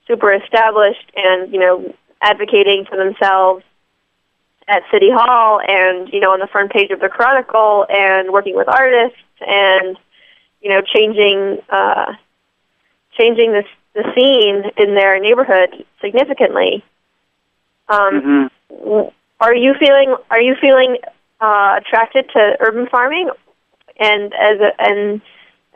super 0.07 0.31
established 0.31 1.11
and 1.15 1.51
you 1.51 1.59
know 1.59 1.91
advocating 2.21 2.85
for 2.85 2.97
themselves 2.97 3.63
at 4.67 4.83
City 4.91 5.09
Hall 5.11 5.59
and 5.59 6.13
you 6.13 6.19
know 6.19 6.31
on 6.33 6.39
the 6.39 6.47
front 6.47 6.71
page 6.71 6.91
of 6.91 6.99
the 6.99 7.09
Chronicle 7.09 7.87
and 7.89 8.31
working 8.31 8.55
with 8.55 8.67
artists 8.67 9.17
and 9.41 9.97
you 10.61 10.69
know 10.69 10.81
changing 10.81 11.57
uh, 11.69 12.13
changing 13.17 13.53
the 13.53 13.63
the 13.95 14.03
scene 14.15 14.71
in 14.77 14.93
their 14.93 15.19
neighborhood 15.19 15.83
significantly. 15.99 16.83
Um, 17.89 18.49
hmm 18.69 19.09
are 19.39 19.55
you 19.55 19.73
feeling 19.79 20.15
are 20.29 20.41
you 20.41 20.55
feeling 20.59 20.97
uh, 21.39 21.75
attracted 21.77 22.29
to 22.33 22.57
urban 22.59 22.87
farming 22.87 23.29
and 23.99 24.33
as 24.33 24.59
a 24.59 24.81
and 24.81 25.21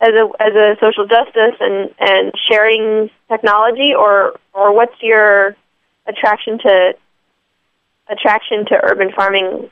as 0.02 0.14
a 0.14 0.30
as 0.40 0.56
a 0.56 0.78
social 0.80 1.06
justice 1.06 1.56
and 1.60 1.94
and 2.00 2.32
sharing 2.50 3.10
technology 3.30 3.94
or 3.94 4.40
or 4.54 4.74
what's 4.74 4.96
your 5.02 5.56
attraction 6.08 6.58
to 6.60 6.94
attraction 8.10 8.66
to 8.66 8.80
urban 8.84 9.12
farming 9.16 9.70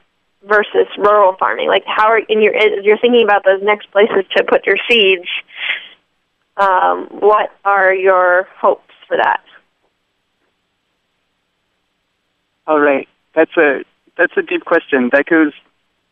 versus 0.48 0.88
rural 0.98 1.36
farming? 1.40 1.68
Like 1.68 1.84
how 1.86 2.08
are 2.08 2.20
in 2.20 2.42
your 2.42 2.56
as 2.56 2.86
you're 2.86 3.00
thinking 3.00 3.24
about 3.24 3.44
those 3.44 3.62
next 3.64 3.92
places 3.92 4.26
to 4.38 4.44
put 4.44 4.66
your 4.66 4.78
seeds 4.90 5.28
um, 6.58 7.08
what 7.12 7.52
are 7.64 7.94
your 7.94 8.48
hopes 8.60 8.94
for 9.08 9.18
that 9.18 9.42
All 12.70 12.80
right, 12.80 13.08
that's 13.34 13.58
a 13.58 13.84
that's 14.16 14.38
a 14.38 14.44
deep 14.44 14.64
question. 14.64 15.10
That 15.12 15.26
goes. 15.26 15.54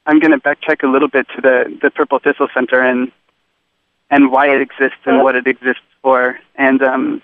I'm 0.08 0.20
going 0.20 0.32
to 0.32 0.40
backtrack 0.40 0.82
a 0.84 0.88
little 0.88 1.08
bit 1.08 1.28
to 1.36 1.42
the 1.42 1.78
the 1.84 1.92
Purple 1.92 2.18
Thistle 2.18 2.48
Center 2.52 2.82
and 2.82 3.12
and 4.10 4.32
why 4.32 4.50
it 4.50 4.60
exists 4.60 4.98
and 5.06 5.22
what 5.22 5.36
it 5.36 5.46
exists 5.46 5.84
for. 6.02 6.40
And 6.56 6.82
um, 6.82 7.22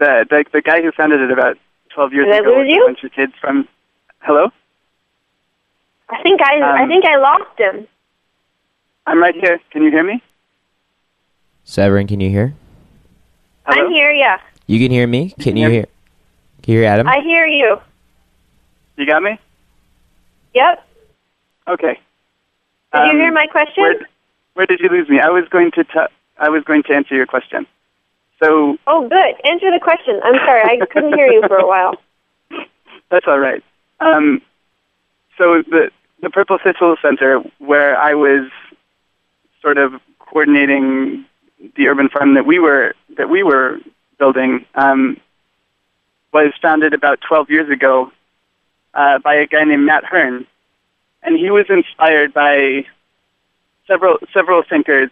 the 0.00 0.26
the 0.28 0.44
the 0.52 0.62
guy 0.62 0.82
who 0.82 0.90
founded 0.90 1.20
it 1.20 1.30
about 1.30 1.58
12 1.94 2.12
years 2.12 2.26
Did 2.26 2.40
ago 2.40 2.48
lose 2.56 2.58
with 2.58 2.68
you? 2.74 2.82
a 2.82 2.86
bunch 2.88 3.04
of 3.04 3.12
kids 3.12 3.32
from. 3.40 3.68
Hello, 4.18 4.50
I 6.08 6.20
think 6.24 6.40
I 6.42 6.58
I 6.58 6.82
Um, 6.82 6.88
think 6.88 7.04
I 7.04 7.16
lost 7.18 7.56
him 7.56 7.86
I'm 9.06 9.20
right 9.22 9.34
here. 9.36 9.60
Can 9.70 9.82
you 9.84 9.90
hear 9.92 10.02
me? 10.02 10.20
Severin, 11.62 12.08
can 12.08 12.18
you 12.18 12.30
hear? 12.30 12.54
Hello? 13.64 13.86
I'm 13.86 13.92
here 13.92 14.10
yeah 14.10 14.38
You 14.66 14.80
can 14.80 14.90
hear 14.90 15.06
me? 15.06 15.30
Can 15.38 15.56
you 15.56 15.68
Yep. 15.68 15.70
hear? 15.72 15.86
Can 16.66 16.74
you 16.74 16.80
hear 16.80 16.88
Adam? 16.90 17.06
I 17.06 17.20
hear 17.20 17.46
you 17.46 17.78
You 18.96 19.06
got 19.06 19.22
me? 19.22 19.38
yep 20.52 20.84
Okay. 21.68 21.98
Did 22.92 23.04
you 23.06 23.10
Um, 23.10 23.16
hear 23.18 23.32
my 23.32 23.46
question? 23.46 23.82
Where, 23.82 24.00
where 24.54 24.66
did 24.66 24.80
you 24.80 24.88
lose 24.88 25.08
me? 25.08 25.20
I 25.20 25.30
was 25.30 25.48
going 25.48 25.70
to 25.72 25.84
t- 25.84 26.12
I 26.38 26.48
was 26.48 26.64
going 26.64 26.82
to 26.84 26.92
answer 26.94 27.14
your 27.14 27.26
question. 27.26 27.66
So 28.42 28.78
Oh, 28.86 29.08
good. 29.08 29.34
Answer 29.44 29.70
the 29.70 29.78
question. 29.80 30.20
I'm 30.24 30.34
sorry, 30.44 30.62
I 30.64 30.84
couldn't 30.86 31.14
hear 31.14 31.28
you 31.28 31.42
for 31.46 31.56
a 31.56 31.66
while. 31.66 31.94
That's 33.10 33.26
all 33.28 33.38
right. 33.38 33.62
Um, 34.00 34.42
so 35.38 35.62
the 35.62 35.90
the 36.20 36.30
Purple 36.30 36.58
Thistle 36.58 36.96
Center, 37.00 37.38
where 37.58 37.96
I 37.96 38.14
was 38.14 38.50
sort 39.62 39.78
of 39.78 39.94
coordinating 40.18 41.24
the 41.76 41.86
urban 41.88 42.08
farm 42.08 42.34
that 42.34 42.44
we 42.46 42.58
were 42.58 42.94
that 43.18 43.28
we 43.30 43.42
were 43.44 43.78
building, 44.18 44.64
um, 44.74 45.16
was 46.44 46.54
founded 46.60 46.94
about 46.94 47.20
12 47.20 47.50
years 47.50 47.70
ago 47.70 48.12
uh, 48.94 49.18
by 49.18 49.34
a 49.34 49.46
guy 49.46 49.64
named 49.64 49.84
Matt 49.84 50.04
Hern, 50.04 50.46
and 51.22 51.38
he 51.38 51.50
was 51.50 51.66
inspired 51.68 52.32
by 52.32 52.84
several 53.86 54.18
several 54.32 54.62
thinkers. 54.62 55.10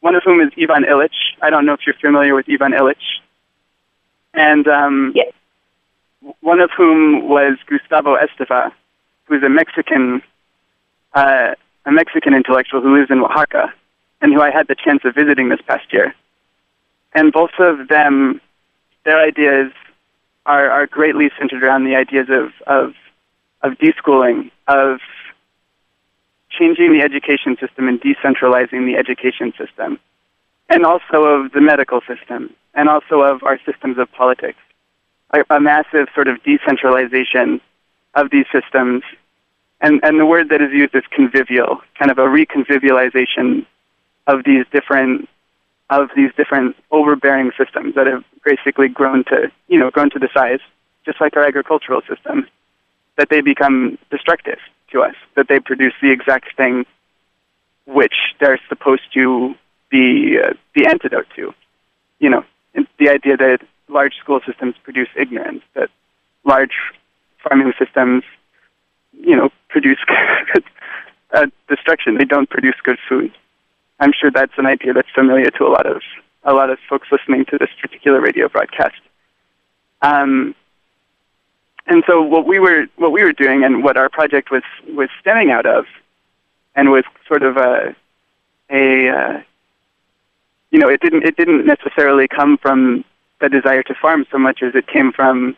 One 0.00 0.14
of 0.14 0.22
whom 0.24 0.40
is 0.40 0.52
Ivan 0.60 0.84
Illich. 0.84 1.16
I 1.42 1.50
don't 1.50 1.66
know 1.66 1.72
if 1.72 1.80
you're 1.86 1.96
familiar 2.00 2.34
with 2.34 2.46
Ivan 2.48 2.72
Illich, 2.72 3.20
and 4.34 4.66
um, 4.68 5.12
Yes. 5.14 5.32
one 6.40 6.60
of 6.60 6.70
whom 6.76 7.28
was 7.28 7.58
Gustavo 7.66 8.16
Esteva, 8.16 8.72
who's 9.24 9.42
a 9.42 9.48
Mexican 9.48 10.22
uh, 11.14 11.54
a 11.86 11.92
Mexican 11.92 12.34
intellectual 12.34 12.80
who 12.80 12.96
lives 12.96 13.10
in 13.10 13.20
Oaxaca, 13.20 13.72
and 14.20 14.32
who 14.32 14.40
I 14.42 14.50
had 14.50 14.68
the 14.68 14.74
chance 14.74 15.02
of 15.04 15.14
visiting 15.14 15.48
this 15.48 15.60
past 15.66 15.92
year. 15.92 16.14
And 17.14 17.32
both 17.32 17.52
of 17.58 17.88
them, 17.88 18.40
their 19.04 19.18
ideas 19.20 19.72
are, 20.46 20.70
are 20.70 20.86
greatly 20.86 21.30
centered 21.38 21.62
around 21.62 21.84
the 21.84 21.96
ideas 21.96 22.28
of, 22.30 22.52
of, 22.66 22.94
of 23.62 23.76
deschooling, 23.78 24.50
of 24.68 25.00
changing 26.48 26.92
the 26.92 27.02
education 27.02 27.56
system 27.60 27.88
and 27.88 28.00
decentralizing 28.00 28.86
the 28.86 28.96
education 28.96 29.52
system, 29.58 29.98
and 30.70 30.86
also 30.86 31.24
of 31.24 31.52
the 31.52 31.60
medical 31.60 32.00
system, 32.02 32.54
and 32.74 32.88
also 32.88 33.20
of 33.20 33.42
our 33.42 33.58
systems 33.66 33.98
of 33.98 34.10
politics. 34.12 34.58
A, 35.30 35.44
a 35.50 35.60
massive 35.60 36.08
sort 36.14 36.28
of 36.28 36.42
decentralization 36.44 37.60
of 38.14 38.30
these 38.30 38.46
systems. 38.52 39.02
And, 39.80 40.00
and 40.04 40.18
the 40.18 40.26
word 40.26 40.48
that 40.50 40.62
is 40.62 40.72
used 40.72 40.94
is 40.94 41.02
convivial, 41.10 41.80
kind 41.98 42.10
of 42.10 42.18
a 42.18 42.22
reconvivialization 42.22 43.66
of 44.26 44.44
these 44.44 44.64
different 44.72 45.28
of 45.90 46.10
these 46.16 46.30
different 46.36 46.76
overbearing 46.90 47.52
systems 47.56 47.94
that 47.94 48.06
have 48.06 48.24
basically 48.44 48.88
grown 48.88 49.24
to 49.24 49.50
you 49.68 49.78
know 49.78 49.90
grown 49.90 50.10
to 50.10 50.18
the 50.18 50.28
size, 50.34 50.60
just 51.04 51.20
like 51.20 51.36
our 51.36 51.44
agricultural 51.44 52.02
system, 52.08 52.46
that 53.16 53.28
they 53.30 53.40
become 53.40 53.98
destructive 54.10 54.58
to 54.92 55.02
us, 55.02 55.14
that 55.34 55.48
they 55.48 55.60
produce 55.60 55.94
the 56.00 56.10
exact 56.10 56.56
thing 56.56 56.84
which 57.86 58.14
they're 58.40 58.60
supposed 58.68 59.02
to 59.14 59.54
be 59.90 60.38
uh, 60.38 60.52
the 60.74 60.86
antidote 60.86 61.26
to. 61.36 61.54
You 62.18 62.30
know, 62.30 62.44
the 62.98 63.08
idea 63.08 63.36
that 63.36 63.60
large 63.88 64.14
school 64.16 64.40
systems 64.46 64.74
produce 64.82 65.08
ignorance, 65.16 65.62
that 65.74 65.90
large 66.44 66.74
farming 67.42 67.72
systems, 67.78 68.24
you 69.12 69.36
know, 69.36 69.50
produce 69.68 69.98
uh, 71.32 71.46
destruction. 71.68 72.16
They 72.18 72.24
don't 72.24 72.50
produce 72.50 72.74
good 72.82 72.98
food. 73.08 73.32
I'm 73.98 74.12
sure 74.12 74.30
that's 74.30 74.52
an 74.58 74.66
idea 74.66 74.92
that's 74.92 75.10
familiar 75.14 75.50
to 75.50 75.64
a 75.64 75.70
lot 75.70 75.86
of 75.86 76.02
a 76.44 76.54
lot 76.54 76.70
of 76.70 76.78
folks 76.88 77.08
listening 77.10 77.44
to 77.46 77.58
this 77.58 77.70
particular 77.80 78.20
radio 78.20 78.48
broadcast. 78.48 79.00
Um, 80.00 80.54
and 81.86 82.04
so 82.06 82.22
what 82.22 82.46
we 82.46 82.58
were 82.58 82.86
what 82.96 83.12
we 83.12 83.22
were 83.22 83.32
doing 83.32 83.64
and 83.64 83.82
what 83.82 83.96
our 83.96 84.08
project 84.08 84.50
was 84.50 84.62
was 84.88 85.08
stemming 85.20 85.50
out 85.50 85.66
of, 85.66 85.86
and 86.74 86.90
was 86.90 87.04
sort 87.26 87.42
of 87.42 87.56
a 87.56 87.94
a 88.70 89.08
uh, 89.08 89.42
you 90.70 90.78
know 90.78 90.88
it 90.88 91.00
didn't 91.00 91.24
it 91.24 91.36
didn't 91.36 91.64
necessarily 91.66 92.28
come 92.28 92.58
from 92.58 93.04
the 93.40 93.48
desire 93.48 93.82
to 93.82 93.94
farm 93.94 94.26
so 94.30 94.38
much 94.38 94.62
as 94.62 94.74
it 94.74 94.86
came 94.86 95.12
from 95.12 95.56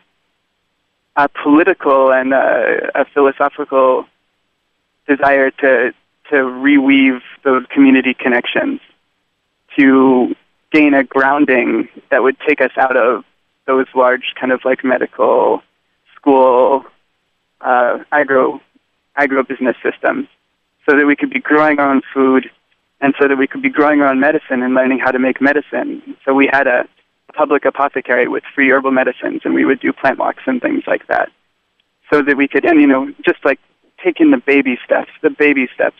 a 1.15 1.27
political 1.27 2.11
and 2.11 2.33
a, 2.33 2.91
a 2.95 3.05
philosophical 3.05 4.05
desire 5.07 5.51
to 5.51 5.93
to 6.29 6.35
reweave 6.35 7.21
those 7.43 7.65
community 7.67 8.13
connections, 8.13 8.79
to 9.77 10.35
gain 10.71 10.93
a 10.93 11.03
grounding 11.03 11.89
that 12.11 12.21
would 12.21 12.37
take 12.47 12.61
us 12.61 12.71
out 12.77 12.95
of 12.95 13.23
those 13.65 13.87
large 13.95 14.33
kind 14.39 14.51
of 14.51 14.63
like 14.65 14.83
medical, 14.83 15.61
school, 16.15 16.85
uh, 17.61 17.99
agro 18.11 18.61
agribusiness 19.17 19.75
systems, 19.83 20.27
so 20.87 20.95
that 20.95 21.05
we 21.05 21.15
could 21.15 21.29
be 21.29 21.39
growing 21.39 21.79
our 21.79 21.91
own 21.91 22.01
food, 22.13 22.49
and 23.01 23.13
so 23.19 23.27
that 23.27 23.37
we 23.37 23.47
could 23.47 23.61
be 23.61 23.69
growing 23.69 24.01
our 24.01 24.07
own 24.07 24.19
medicine 24.19 24.63
and 24.63 24.73
learning 24.73 24.99
how 24.99 25.11
to 25.11 25.19
make 25.19 25.41
medicine. 25.41 26.01
So 26.25 26.33
we 26.33 26.49
had 26.51 26.67
a 26.67 26.87
public 27.33 27.65
apothecary 27.65 28.27
with 28.27 28.43
free 28.55 28.69
herbal 28.69 28.91
medicines, 28.91 29.41
and 29.43 29.53
we 29.53 29.65
would 29.65 29.79
do 29.79 29.93
plant 29.93 30.19
walks 30.19 30.43
and 30.45 30.61
things 30.61 30.83
like 30.87 31.07
that, 31.07 31.29
so 32.11 32.21
that 32.21 32.37
we 32.37 32.47
could, 32.47 32.65
and 32.65 32.79
you 32.79 32.87
know, 32.87 33.13
just 33.23 33.43
like 33.43 33.59
taking 34.03 34.31
the 34.31 34.37
baby 34.37 34.79
steps, 34.85 35.11
the 35.21 35.29
baby 35.29 35.67
steps, 35.73 35.97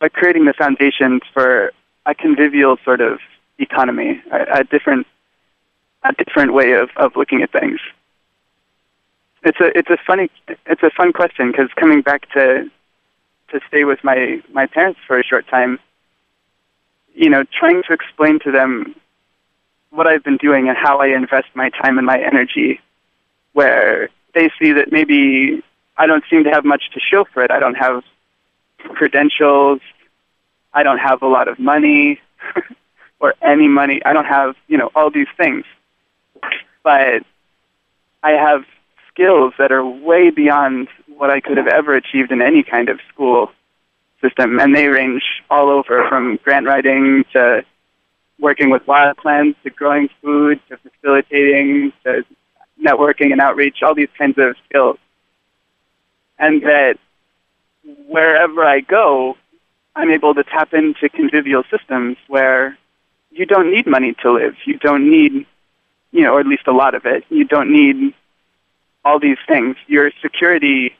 by 0.00 0.08
creating 0.08 0.44
the 0.44 0.52
foundations 0.52 1.22
for 1.32 1.72
a 2.06 2.14
convivial 2.14 2.76
sort 2.84 3.00
of 3.00 3.18
economy, 3.58 4.22
a, 4.30 4.60
a 4.60 4.64
different, 4.64 5.06
a 6.04 6.12
different 6.12 6.52
way 6.54 6.72
of, 6.72 6.90
of 6.96 7.16
looking 7.16 7.42
at 7.42 7.52
things. 7.52 7.80
It's 9.44 9.60
a 9.60 9.66
it's 9.78 9.90
a 9.90 9.98
funny 10.04 10.30
it's 10.66 10.82
a 10.82 10.90
fun 10.90 11.12
question 11.12 11.52
because 11.52 11.68
coming 11.76 12.02
back 12.02 12.28
to 12.32 12.68
to 13.50 13.60
stay 13.68 13.84
with 13.84 14.02
my 14.02 14.42
my 14.52 14.66
parents 14.66 14.98
for 15.06 15.18
a 15.18 15.22
short 15.22 15.46
time, 15.48 15.78
you 17.14 17.30
know, 17.30 17.44
trying 17.44 17.82
to 17.84 17.92
explain 17.92 18.40
to 18.40 18.50
them 18.50 18.96
what 19.90 20.06
I've 20.06 20.24
been 20.24 20.36
doing 20.38 20.68
and 20.68 20.76
how 20.76 20.98
I 20.98 21.08
invest 21.08 21.46
my 21.54 21.70
time 21.70 21.98
and 21.98 22.06
my 22.06 22.18
energy, 22.20 22.80
where 23.52 24.10
they 24.34 24.50
see 24.60 24.72
that 24.72 24.90
maybe 24.90 25.62
I 25.96 26.06
don't 26.06 26.24
seem 26.28 26.44
to 26.44 26.50
have 26.50 26.64
much 26.64 26.90
to 26.94 27.00
show 27.00 27.24
for 27.32 27.42
it. 27.42 27.50
I 27.50 27.58
don't 27.58 27.74
have 27.74 28.02
credentials. 28.78 29.80
I 30.72 30.82
don't 30.82 30.98
have 30.98 31.22
a 31.22 31.26
lot 31.26 31.48
of 31.48 31.58
money 31.58 32.20
or 33.20 33.34
any 33.42 33.68
money. 33.68 34.00
I 34.04 34.12
don't 34.12 34.26
have, 34.26 34.54
you 34.66 34.78
know, 34.78 34.90
all 34.94 35.10
these 35.10 35.28
things. 35.36 35.64
But 36.82 37.22
I 38.22 38.30
have 38.32 38.64
skills 39.12 39.54
that 39.58 39.72
are 39.72 39.84
way 39.84 40.30
beyond 40.30 40.88
what 41.08 41.30
I 41.30 41.40
could 41.40 41.56
have 41.56 41.66
ever 41.66 41.94
achieved 41.94 42.30
in 42.30 42.40
any 42.40 42.62
kind 42.62 42.88
of 42.88 43.00
school 43.12 43.50
system. 44.20 44.58
And 44.60 44.74
they 44.74 44.86
range 44.86 45.22
all 45.50 45.68
over 45.68 46.08
from 46.08 46.38
grant 46.42 46.66
writing 46.66 47.24
to 47.32 47.64
working 48.38 48.70
with 48.70 48.86
wild 48.86 49.16
plants 49.16 49.58
to 49.64 49.70
growing 49.70 50.08
food 50.22 50.60
to 50.68 50.76
facilitating 50.76 51.92
to 52.04 52.24
networking 52.82 53.32
and 53.32 53.40
outreach, 53.40 53.82
all 53.82 53.94
these 53.94 54.08
kinds 54.16 54.38
of 54.38 54.54
skills. 54.68 54.98
And 56.38 56.62
that 56.62 56.98
wherever 58.06 58.64
I 58.64 58.80
go, 58.80 59.36
I'm 59.94 60.10
able 60.10 60.34
to 60.34 60.44
tap 60.44 60.72
into 60.74 61.08
convivial 61.08 61.64
systems 61.70 62.16
where 62.28 62.78
you 63.30 63.46
don't 63.46 63.70
need 63.72 63.86
money 63.86 64.14
to 64.22 64.32
live. 64.32 64.54
You 64.64 64.78
don't 64.78 65.10
need, 65.10 65.46
you 66.12 66.22
know, 66.22 66.34
or 66.34 66.40
at 66.40 66.46
least 66.46 66.66
a 66.66 66.72
lot 66.72 66.94
of 66.94 67.04
it. 67.04 67.24
You 67.28 67.44
don't 67.44 67.72
need 67.72 68.14
all 69.04 69.18
these 69.18 69.38
things. 69.46 69.76
Your 69.86 70.10
security, 70.22 70.94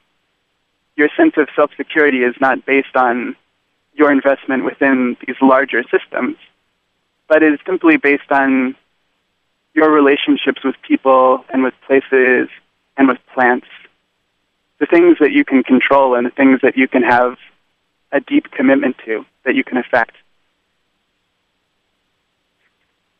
your 0.96 1.08
sense 1.16 1.34
of 1.36 1.48
self 1.54 1.70
security 1.76 2.22
is 2.22 2.34
not 2.40 2.64
based 2.64 2.96
on 2.96 3.36
your 3.94 4.12
investment 4.12 4.64
within 4.64 5.16
these 5.26 5.36
larger 5.42 5.82
systems, 5.90 6.36
but 7.28 7.42
is 7.42 7.58
simply 7.66 7.96
based 7.96 8.30
on 8.30 8.76
your 9.74 9.90
relationships 9.90 10.62
with 10.64 10.74
people 10.86 11.44
and 11.52 11.62
with 11.62 11.74
places 11.86 12.48
and 12.96 13.08
with 13.08 13.18
plants 13.34 13.66
the 14.80 14.86
things 14.86 15.16
that 15.20 15.32
you 15.32 15.44
can 15.44 15.62
control 15.62 16.14
and 16.14 16.26
the 16.26 16.30
things 16.30 16.60
that 16.62 16.76
you 16.76 16.88
can 16.88 17.02
have 17.02 17.36
a 18.12 18.20
deep 18.20 18.50
commitment 18.50 18.96
to 19.04 19.24
that 19.44 19.54
you 19.54 19.64
can 19.64 19.76
affect. 19.76 20.14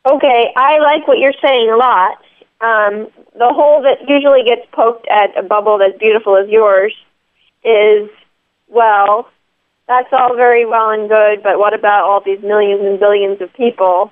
Okay, 0.05 0.51
I 0.55 0.79
like 0.79 1.07
what 1.07 1.19
you're 1.19 1.33
saying 1.41 1.69
a 1.69 1.75
lot. 1.75 2.17
Um, 2.61 3.07
the 3.37 3.53
hole 3.53 3.83
that 3.83 4.09
usually 4.09 4.43
gets 4.43 4.65
poked 4.71 5.07
at 5.07 5.37
a 5.37 5.43
bubble 5.43 5.81
as 5.81 5.97
beautiful 5.99 6.35
as 6.37 6.49
yours 6.49 6.93
is, 7.63 8.09
well, 8.67 9.29
that's 9.87 10.09
all 10.11 10.35
very 10.35 10.65
well 10.65 10.89
and 10.89 11.09
good, 11.09 11.43
but 11.43 11.59
what 11.59 11.73
about 11.73 12.03
all 12.03 12.21
these 12.21 12.41
millions 12.41 12.81
and 12.81 12.99
billions 12.99 13.41
of 13.41 13.51
people? 13.53 14.11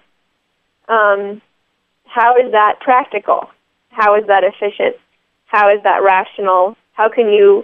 Um, 0.87 1.41
how 2.05 2.37
is 2.37 2.51
that 2.51 2.79
practical? 2.79 3.49
How 3.89 4.15
is 4.15 4.27
that 4.27 4.43
efficient? 4.43 4.95
How 5.45 5.73
is 5.73 5.81
that 5.83 6.03
rational? 6.03 6.77
How 6.97 7.09
can 7.09 7.29
you 7.29 7.63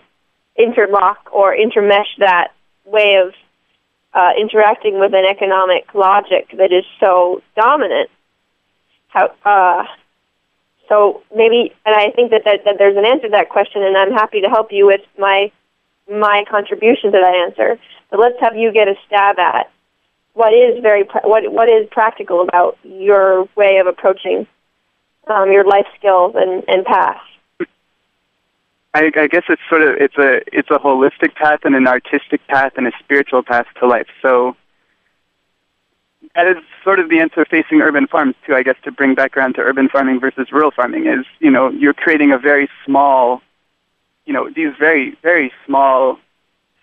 interlock 0.56 1.30
or 1.32 1.56
intermesh 1.56 2.06
that 2.20 2.50
way 2.86 3.16
of 3.16 3.34
uh, 4.14 4.30
interacting 4.40 5.00
with 5.00 5.12
an 5.16 5.26
economic 5.26 5.92
logic 5.96 6.54
that 6.56 6.72
is 6.72 6.86
so 7.00 7.42
dominant? 7.56 8.12
How, 9.08 9.34
uh, 9.44 9.86
so 10.88 11.24
maybe, 11.36 11.74
and 11.84 11.96
I 11.96 12.12
think 12.12 12.30
that, 12.30 12.44
that, 12.46 12.64
that 12.66 12.76
there's 12.78 12.96
an 12.96 13.06
answer 13.06 13.24
to 13.24 13.32
that 13.32 13.50
question, 13.50 13.82
and 13.82 13.98
I'm 13.98 14.12
happy 14.12 14.42
to 14.42 14.50
help 14.50 14.72
you 14.72 14.86
with 14.86 15.02
my 15.18 15.52
my 16.12 16.44
contribution 16.52 17.14
to 17.14 17.18
that 17.18 17.34
answer. 17.34 17.80
But 18.12 18.20
let's 18.20 18.40
have 18.42 18.56
you 18.56 18.72
get 18.72 18.88
a 18.88 18.96
stab 19.08 19.40
at 19.40 19.72
what 20.34 20.54
is 20.54 20.80
very 20.84 21.06
pra- 21.06 21.28
what 21.28 21.52
what 21.52 21.70
is 21.70 21.88
practical 21.90 22.42
about 22.42 22.78
your 22.84 23.48
way 23.56 23.78
of 23.78 23.88
approaching 23.88 24.46
um, 25.28 25.52
your 25.52 25.66
life 25.66 25.88
skills 25.98 26.36
and, 26.36 26.64
and 26.68 26.86
path. 26.86 27.22
I, 28.94 29.12
I 29.16 29.28
guess 29.28 29.44
it's 29.50 29.62
sort 29.70 29.82
of 29.82 29.96
it's 30.00 30.18
a 30.18 30.42
it's 30.56 30.70
a 30.70 30.78
holistic 30.78 31.34
path 31.36 31.62
and 31.64 31.76
an 31.76 31.88
artistic 31.88 32.46
path 32.48 32.74
and 32.78 32.88
a 32.88 32.92
spiritual 33.00 33.42
path 33.42 33.66
to 33.80 33.88
life. 33.88 34.08
So 34.22 34.56
that 36.36 36.48
is 36.48 36.58
sort 36.84 37.00
of 37.00 37.10
the 37.10 37.20
answer 37.20 37.44
facing 37.46 37.82
urban 37.82 38.08
farms 38.08 38.36
too. 38.46 38.54
I 38.54 38.62
guess 38.62 38.76
to 38.84 38.92
bring 38.92 39.16
back 39.16 39.36
around 39.36 39.56
to 39.56 39.62
urban 39.62 39.90
farming 39.90 40.20
versus 40.20 40.52
rural 40.52 40.72
farming 40.72 41.08
is 41.08 41.26
you 41.40 41.50
know 41.50 41.70
you're 41.70 41.94
creating 41.94 42.32
a 42.32 42.38
very 42.38 42.70
small, 42.86 43.42
you 44.26 44.34
know 44.34 44.48
these 44.56 44.74
very 44.78 45.18
very 45.24 45.52
small, 45.66 46.20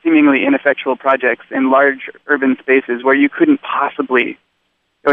seemingly 0.02 0.44
ineffectual 0.44 0.96
projects 0.96 1.46
in 1.52 1.70
large 1.70 2.10
urban 2.26 2.56
spaces 2.60 3.04
where 3.04 3.14
you 3.14 3.28
couldn't 3.28 3.60
possibly. 3.62 4.38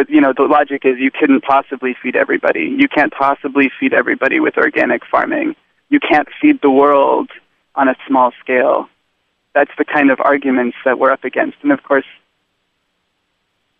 You 0.09 0.19
know, 0.19 0.33
the 0.35 0.43
logic 0.43 0.81
is 0.83 0.99
you 0.99 1.11
couldn't 1.11 1.45
possibly 1.45 1.95
feed 2.03 2.17
everybody. 2.17 2.75
You 2.77 2.89
can't 2.89 3.13
possibly 3.13 3.71
feed 3.79 3.93
everybody 3.93 4.41
with 4.41 4.57
organic 4.57 5.05
farming. 5.05 5.55
You 5.89 5.99
can't 5.99 6.27
feed 6.41 6.61
the 6.61 6.69
world 6.69 7.29
on 7.75 7.87
a 7.87 7.95
small 8.07 8.31
scale. 8.39 8.89
That's 9.53 9.71
the 9.77 9.85
kind 9.85 10.11
of 10.11 10.19
arguments 10.19 10.77
that 10.85 10.99
we're 10.99 11.11
up 11.11 11.23
against. 11.23 11.57
And 11.63 11.71
of 11.71 11.83
course, 11.83 12.05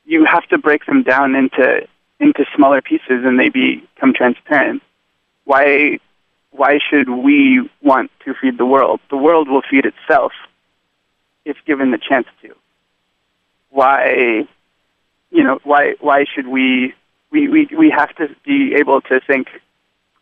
you 0.05 0.25
have 0.25 0.47
to 0.47 0.57
break 0.57 0.85
them 0.85 1.03
down 1.03 1.35
into 1.35 1.87
into 2.19 2.45
smaller 2.55 2.81
pieces 2.81 3.23
and 3.25 3.39
they 3.39 3.49
become 3.49 4.13
transparent. 4.13 4.81
Why 5.43 5.99
why 6.51 6.79
should 6.89 7.09
we 7.09 7.69
want 7.81 8.09
to 8.25 8.33
feed 8.33 8.57
the 8.57 8.65
world? 8.65 8.99
The 9.09 9.17
world 9.17 9.47
will 9.49 9.61
feed 9.69 9.85
itself 9.85 10.31
if 11.45 11.57
given 11.65 11.91
the 11.91 11.99
chance 11.99 12.27
to. 12.41 12.55
Why 13.69 14.47
you 15.29 15.43
know, 15.43 15.59
why 15.63 15.95
why 15.99 16.25
should 16.33 16.47
we 16.47 16.93
we, 17.31 17.47
we, 17.47 17.67
we 17.77 17.89
have 17.89 18.15
to 18.15 18.29
be 18.45 18.75
able 18.75 19.01
to 19.01 19.19
think 19.19 19.47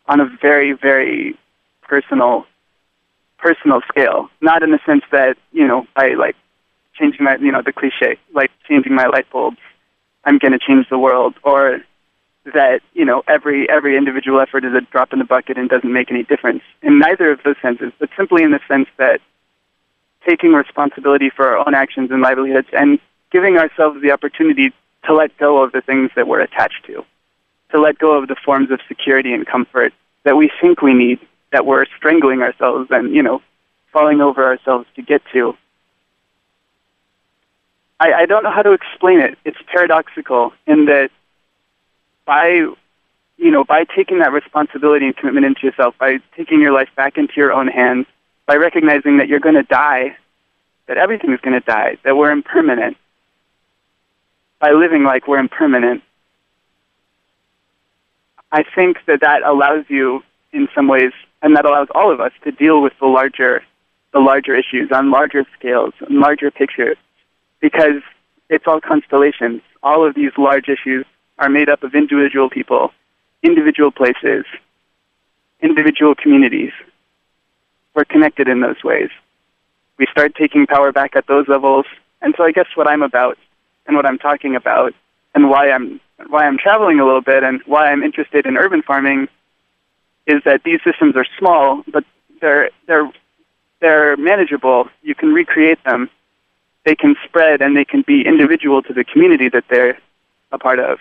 on 0.06 0.20
a 0.20 0.28
very, 0.40 0.72
very 0.72 1.38
personal 1.88 2.46
personal 3.38 3.80
scale. 3.88 4.28
Not 4.40 4.62
in 4.62 4.70
the 4.70 4.80
sense 4.86 5.04
that, 5.12 5.36
you 5.52 5.66
know, 5.66 5.86
I 5.94 6.14
like 6.14 6.36
changing 6.94 7.24
my 7.24 7.36
you 7.36 7.52
know, 7.52 7.62
the 7.62 7.72
cliche, 7.72 8.18
like 8.34 8.50
changing 8.68 8.94
my 8.94 9.06
light 9.06 9.30
bulbs 9.30 9.58
I'm 10.26 10.38
going 10.38 10.52
to 10.52 10.58
change 10.58 10.88
the 10.90 10.98
world, 10.98 11.34
or 11.44 11.80
that 12.52 12.80
you 12.92 13.04
know 13.04 13.22
every 13.28 13.70
every 13.70 13.96
individual 13.96 14.40
effort 14.40 14.64
is 14.64 14.74
a 14.74 14.80
drop 14.80 15.12
in 15.12 15.20
the 15.20 15.24
bucket 15.24 15.56
and 15.56 15.70
doesn't 15.70 15.90
make 15.90 16.10
any 16.10 16.24
difference. 16.24 16.62
In 16.82 16.98
neither 16.98 17.30
of 17.30 17.40
those 17.44 17.56
senses, 17.62 17.92
but 17.98 18.10
simply 18.16 18.42
in 18.42 18.50
the 18.50 18.60
sense 18.68 18.88
that 18.98 19.20
taking 20.28 20.52
responsibility 20.52 21.30
for 21.30 21.46
our 21.46 21.58
own 21.58 21.74
actions 21.74 22.10
and 22.10 22.20
livelihoods 22.20 22.66
and 22.72 22.98
giving 23.30 23.56
ourselves 23.56 24.02
the 24.02 24.10
opportunity 24.10 24.72
to 25.04 25.14
let 25.14 25.36
go 25.38 25.62
of 25.62 25.70
the 25.70 25.80
things 25.80 26.10
that 26.16 26.26
we're 26.26 26.40
attached 26.40 26.84
to, 26.86 27.04
to 27.70 27.80
let 27.80 27.96
go 27.98 28.20
of 28.20 28.26
the 28.26 28.34
forms 28.44 28.72
of 28.72 28.80
security 28.88 29.32
and 29.32 29.46
comfort 29.46 29.92
that 30.24 30.36
we 30.36 30.50
think 30.60 30.82
we 30.82 30.92
need, 30.92 31.20
that 31.56 31.64
we're 31.64 31.86
strangling 31.96 32.42
ourselves 32.42 32.88
and 32.90 33.14
you 33.14 33.22
know 33.22 33.40
falling 33.94 34.20
over 34.20 34.44
ourselves 34.44 34.86
to 34.94 35.00
get 35.00 35.22
to 35.32 35.56
I, 37.98 38.12
I 38.12 38.26
don't 38.26 38.42
know 38.42 38.50
how 38.50 38.62
to 38.62 38.72
explain 38.72 39.20
it. 39.20 39.38
It's 39.46 39.56
paradoxical 39.72 40.52
in 40.66 40.84
that 40.86 41.10
by 42.26 42.46
you 43.38 43.50
know 43.50 43.64
by 43.64 43.84
taking 43.84 44.18
that 44.18 44.32
responsibility 44.32 45.06
and 45.06 45.16
commitment 45.16 45.46
into 45.46 45.66
yourself, 45.66 45.94
by 45.98 46.18
taking 46.36 46.60
your 46.60 46.72
life 46.72 46.90
back 46.94 47.16
into 47.16 47.32
your 47.36 47.52
own 47.52 47.68
hands, 47.68 48.06
by 48.44 48.56
recognizing 48.56 49.16
that 49.18 49.28
you're 49.28 49.40
going 49.40 49.54
to 49.54 49.62
die, 49.62 50.16
that 50.88 50.98
everything 50.98 51.32
is 51.32 51.40
going 51.40 51.58
to 51.58 51.66
die, 51.66 51.96
that 52.04 52.16
we're 52.16 52.30
impermanent, 52.30 52.98
by 54.58 54.72
living 54.72 55.02
like 55.02 55.26
we're 55.26 55.38
impermanent, 55.38 56.02
I 58.52 58.62
think 58.74 58.98
that 59.06 59.20
that 59.22 59.42
allows 59.42 59.86
you, 59.88 60.22
in 60.52 60.68
some 60.74 60.86
ways, 60.86 61.12
and 61.42 61.56
that 61.56 61.64
allows 61.64 61.88
all 61.94 62.12
of 62.12 62.20
us 62.20 62.32
to 62.44 62.52
deal 62.52 62.82
with 62.82 62.92
the 63.00 63.06
larger, 63.06 63.62
the 64.12 64.20
larger 64.20 64.54
issues 64.54 64.90
on 64.92 65.10
larger 65.10 65.44
scales, 65.58 65.94
larger 66.08 66.50
pictures, 66.50 66.96
because 67.60 68.02
it's 68.48 68.66
all 68.66 68.80
constellations. 68.80 69.62
All 69.82 70.06
of 70.06 70.14
these 70.14 70.32
large 70.36 70.68
issues 70.68 71.04
are 71.38 71.48
made 71.48 71.68
up 71.68 71.82
of 71.82 71.94
individual 71.94 72.48
people, 72.48 72.92
individual 73.42 73.90
places, 73.90 74.44
individual 75.60 76.14
communities. 76.14 76.72
We're 77.94 78.04
connected 78.04 78.48
in 78.48 78.60
those 78.60 78.82
ways. 78.84 79.10
We 79.98 80.06
start 80.10 80.34
taking 80.34 80.66
power 80.66 80.92
back 80.92 81.16
at 81.16 81.26
those 81.26 81.48
levels. 81.48 81.86
And 82.20 82.34
so 82.36 82.44
I 82.44 82.52
guess 82.52 82.66
what 82.74 82.88
I'm 82.88 83.02
about 83.02 83.38
and 83.86 83.96
what 83.96 84.06
I'm 84.06 84.18
talking 84.18 84.56
about 84.56 84.94
and 85.34 85.48
why 85.48 85.70
I'm 85.70 86.00
why 86.28 86.46
I'm 86.46 86.56
traveling 86.56 86.98
a 86.98 87.04
little 87.04 87.20
bit 87.20 87.42
and 87.42 87.60
why 87.66 87.90
I'm 87.90 88.02
interested 88.02 88.46
in 88.46 88.56
urban 88.56 88.82
farming 88.82 89.28
is 90.26 90.42
that 90.44 90.62
these 90.64 90.80
systems 90.84 91.16
are 91.16 91.26
small, 91.38 91.82
but 91.88 92.04
they're 92.40 92.70
they're 92.86 93.10
they're 93.80 94.16
manageable. 94.16 94.88
You 95.02 95.14
can 95.14 95.32
recreate 95.32 95.82
them 95.84 96.10
they 96.86 96.94
can 96.94 97.16
spread 97.24 97.60
and 97.60 97.76
they 97.76 97.84
can 97.84 98.02
be 98.06 98.24
individual 98.24 98.80
to 98.80 98.94
the 98.94 99.04
community 99.04 99.48
that 99.48 99.64
they're 99.68 99.98
a 100.52 100.58
part 100.58 100.78
of. 100.78 101.00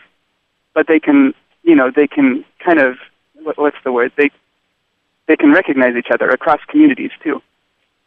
But 0.73 0.87
they 0.87 0.99
can, 0.99 1.33
you 1.63 1.75
know, 1.75 1.91
they 1.95 2.07
can 2.07 2.43
kind 2.59 2.79
of 2.79 2.97
what, 3.43 3.57
what's 3.57 3.77
the 3.85 3.91
word? 3.91 4.11
They 4.17 4.31
they 5.27 5.37
can 5.37 5.53
recognize 5.53 5.95
each 5.95 6.09
other 6.11 6.29
across 6.29 6.59
communities 6.67 7.11
too. 7.23 7.41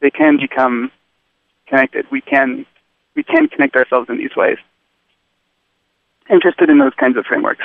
They 0.01 0.11
can 0.11 0.37
become 0.37 0.91
connected. 1.67 2.07
We 2.11 2.21
can 2.21 2.67
we 3.15 3.23
can 3.23 3.49
connect 3.49 3.77
ourselves 3.77 4.11
in 4.11 4.19
these 4.19 4.35
ways. 4.37 4.59
Interested 6.29 6.69
in 6.69 6.79
those 6.79 6.95
kinds 6.95 7.17
of 7.17 7.25
frameworks, 7.27 7.65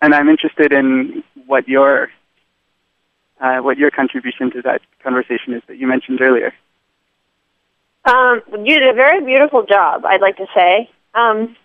and 0.00 0.14
I'm 0.14 0.28
interested 0.28 0.72
in 0.72 1.24
what 1.46 1.68
your 1.68 2.10
uh, 3.40 3.58
what 3.58 3.78
your 3.78 3.90
contribution 3.90 4.50
to 4.52 4.62
that 4.62 4.80
conversation 5.02 5.54
is 5.54 5.62
that 5.68 5.78
you 5.78 5.86
mentioned 5.86 6.20
earlier. 6.20 6.52
Um, 8.04 8.42
you 8.64 8.78
did 8.78 8.88
a 8.88 8.94
very 8.94 9.24
beautiful 9.24 9.64
job, 9.64 10.04
I'd 10.04 10.20
like 10.20 10.36
to 10.38 10.46
say. 10.54 10.90
Um, 11.14 11.56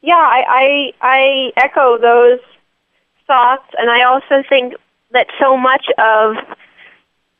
yeah, 0.00 0.14
I, 0.14 0.44
I, 0.48 0.92
I 1.00 1.52
echo 1.56 1.98
those 1.98 2.40
thoughts, 3.26 3.66
and 3.78 3.90
I 3.90 4.02
also 4.02 4.42
think 4.48 4.74
that 5.12 5.28
so 5.40 5.56
much 5.56 5.86
of 5.98 6.36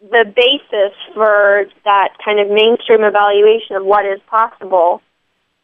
the 0.01 0.25
basis 0.25 0.97
for 1.15 1.67
that 1.85 2.15
kind 2.25 2.39
of 2.39 2.49
mainstream 2.49 3.03
evaluation 3.03 3.77
of 3.77 3.85
what 3.85 4.07
is 4.07 4.21
possible 4.29 5.03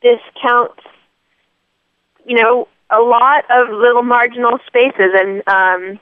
discounts, 0.02 0.82
you 2.26 2.36
know, 2.36 2.68
a 2.90 3.00
lot 3.00 3.44
of 3.50 3.70
little 3.70 4.02
marginal 4.02 4.58
spaces 4.66 5.12
and 5.14 5.42
um, 5.48 6.00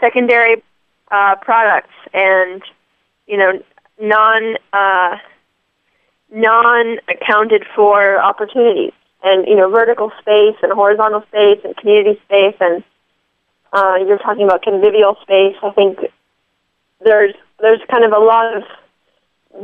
secondary 0.00 0.62
uh, 1.12 1.36
products 1.36 1.94
and, 2.12 2.62
you 3.26 3.36
know, 3.36 3.62
non. 4.00 4.56
Uh, 4.72 5.18
non-accounted 6.34 7.62
for 7.76 8.18
opportunities 8.18 8.92
and 9.22 9.46
you 9.46 9.54
know 9.54 9.70
vertical 9.70 10.10
space 10.20 10.56
and 10.62 10.72
horizontal 10.72 11.22
space 11.28 11.60
and 11.62 11.76
community 11.76 12.18
space 12.24 12.56
and 12.60 12.82
uh, 13.72 13.96
you're 14.06 14.18
talking 14.18 14.44
about 14.44 14.62
convivial 14.62 15.16
space. 15.22 15.56
I 15.62 15.70
think 15.70 15.98
there's 17.04 17.34
there's 17.60 17.80
kind 17.90 18.04
of 18.04 18.12
a 18.12 18.18
lot 18.18 18.56
of 18.56 18.62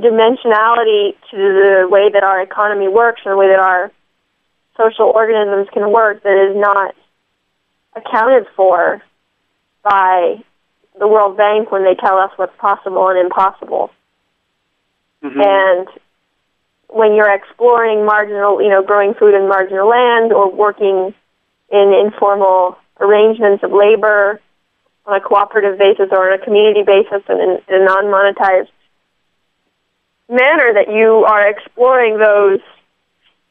dimensionality 0.00 1.14
to 1.30 1.36
the 1.36 1.88
way 1.90 2.10
that 2.10 2.22
our 2.22 2.40
economy 2.42 2.88
works 2.88 3.22
and 3.24 3.32
the 3.32 3.36
way 3.36 3.48
that 3.48 3.58
our 3.58 3.90
social 4.76 5.06
organisms 5.06 5.68
can 5.72 5.90
work 5.90 6.22
that 6.22 6.50
is 6.50 6.56
not 6.56 6.94
accounted 7.94 8.46
for 8.54 9.02
by 9.82 10.42
the 10.98 11.08
World 11.08 11.36
Bank 11.36 11.70
when 11.70 11.84
they 11.84 11.94
tell 11.94 12.18
us 12.18 12.30
what's 12.36 12.56
possible 12.58 13.08
and 13.08 13.18
impossible. 13.18 13.90
Mm-hmm. 15.22 15.40
And 15.40 15.88
when 16.88 17.14
you're 17.14 17.32
exploring 17.32 18.04
marginal, 18.04 18.62
you 18.62 18.68
know, 18.68 18.82
growing 18.82 19.14
food 19.14 19.34
in 19.34 19.48
marginal 19.48 19.88
land 19.88 20.32
or 20.32 20.50
working 20.50 21.14
in 21.70 21.94
informal 21.94 22.78
arrangements 23.00 23.62
of 23.62 23.72
labor 23.72 24.40
on 25.06 25.16
a 25.16 25.20
cooperative 25.20 25.78
basis 25.78 26.08
or 26.10 26.32
on 26.32 26.40
a 26.40 26.44
community 26.44 26.82
basis 26.82 27.22
and 27.28 27.40
in, 27.40 27.58
in 27.68 27.82
a 27.82 27.84
non-monetized 27.84 28.68
manner 30.28 30.74
that 30.74 30.88
you 30.88 31.24
are 31.24 31.48
exploring 31.48 32.18
those 32.18 32.60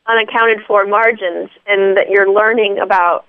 unaccounted 0.05 0.59
for 0.65 0.85
margins 0.85 1.49
and 1.65 1.97
that 1.97 2.09
you're 2.09 2.31
learning 2.31 2.79
about 2.79 3.25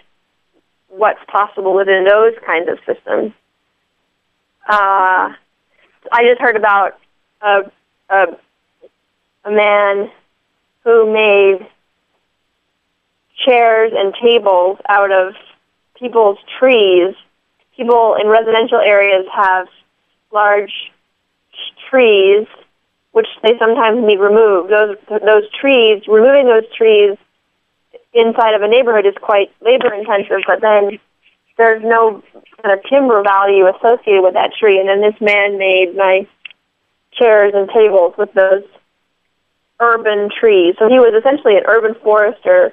what's 0.89 1.21
possible 1.27 1.75
within 1.75 2.05
those 2.05 2.35
kinds 2.47 2.69
of 2.69 2.79
systems. 2.87 3.33
Uh, 4.69 5.33
I 6.13 6.25
just 6.25 6.41
heard 6.41 6.57
about 6.57 6.99
a, 7.41 7.63
a 8.11 8.27
a 9.45 9.51
man 9.51 10.11
who 10.85 11.11
made 11.13 11.67
chairs 13.47 13.93
and 13.97 14.15
tables 14.23 14.79
out 14.89 15.11
of 15.11 15.35
people's 15.99 16.39
trees. 16.59 17.15
People 17.77 18.17
in 18.21 18.29
residential 18.29 18.79
areas 18.79 19.25
have 19.33 19.69
large 20.33 20.93
trees, 21.89 22.47
which 23.13 23.29
they 23.43 23.59
sometimes 23.59 24.05
need 24.05 24.19
removed. 24.19 24.71
Those 24.71 24.97
those 25.09 25.51
trees, 25.59 26.03
removing 26.07 26.47
those 26.47 26.71
trees 26.77 27.17
inside 28.13 28.55
of 28.55 28.63
a 28.63 28.69
neighborhood 28.69 29.07
is 29.07 29.15
quite 29.21 29.51
labor 29.63 29.95
intensive, 29.95 30.43
but 30.47 30.61
then 30.61 30.99
there's 31.59 31.83
no 31.83 32.23
kind 32.63 32.79
of 32.79 32.85
timber 32.89 33.23
value 33.23 33.67
associated 33.67 34.23
with 34.23 34.35
that 34.35 34.53
tree. 34.59 34.79
And 34.79 34.89
then 34.89 35.01
this 35.03 35.21
man 35.21 35.59
made 35.59 35.95
nice 35.95 36.27
chairs 37.13 37.53
and 37.55 37.69
tables 37.69 38.15
with 38.17 38.33
those 38.33 38.65
urban 39.81 40.31
trees. 40.31 40.77
So 40.79 40.89
he 40.89 40.99
was 40.99 41.15
essentially 41.19 41.57
an 41.57 41.65
urban 41.67 41.95
forester 42.03 42.73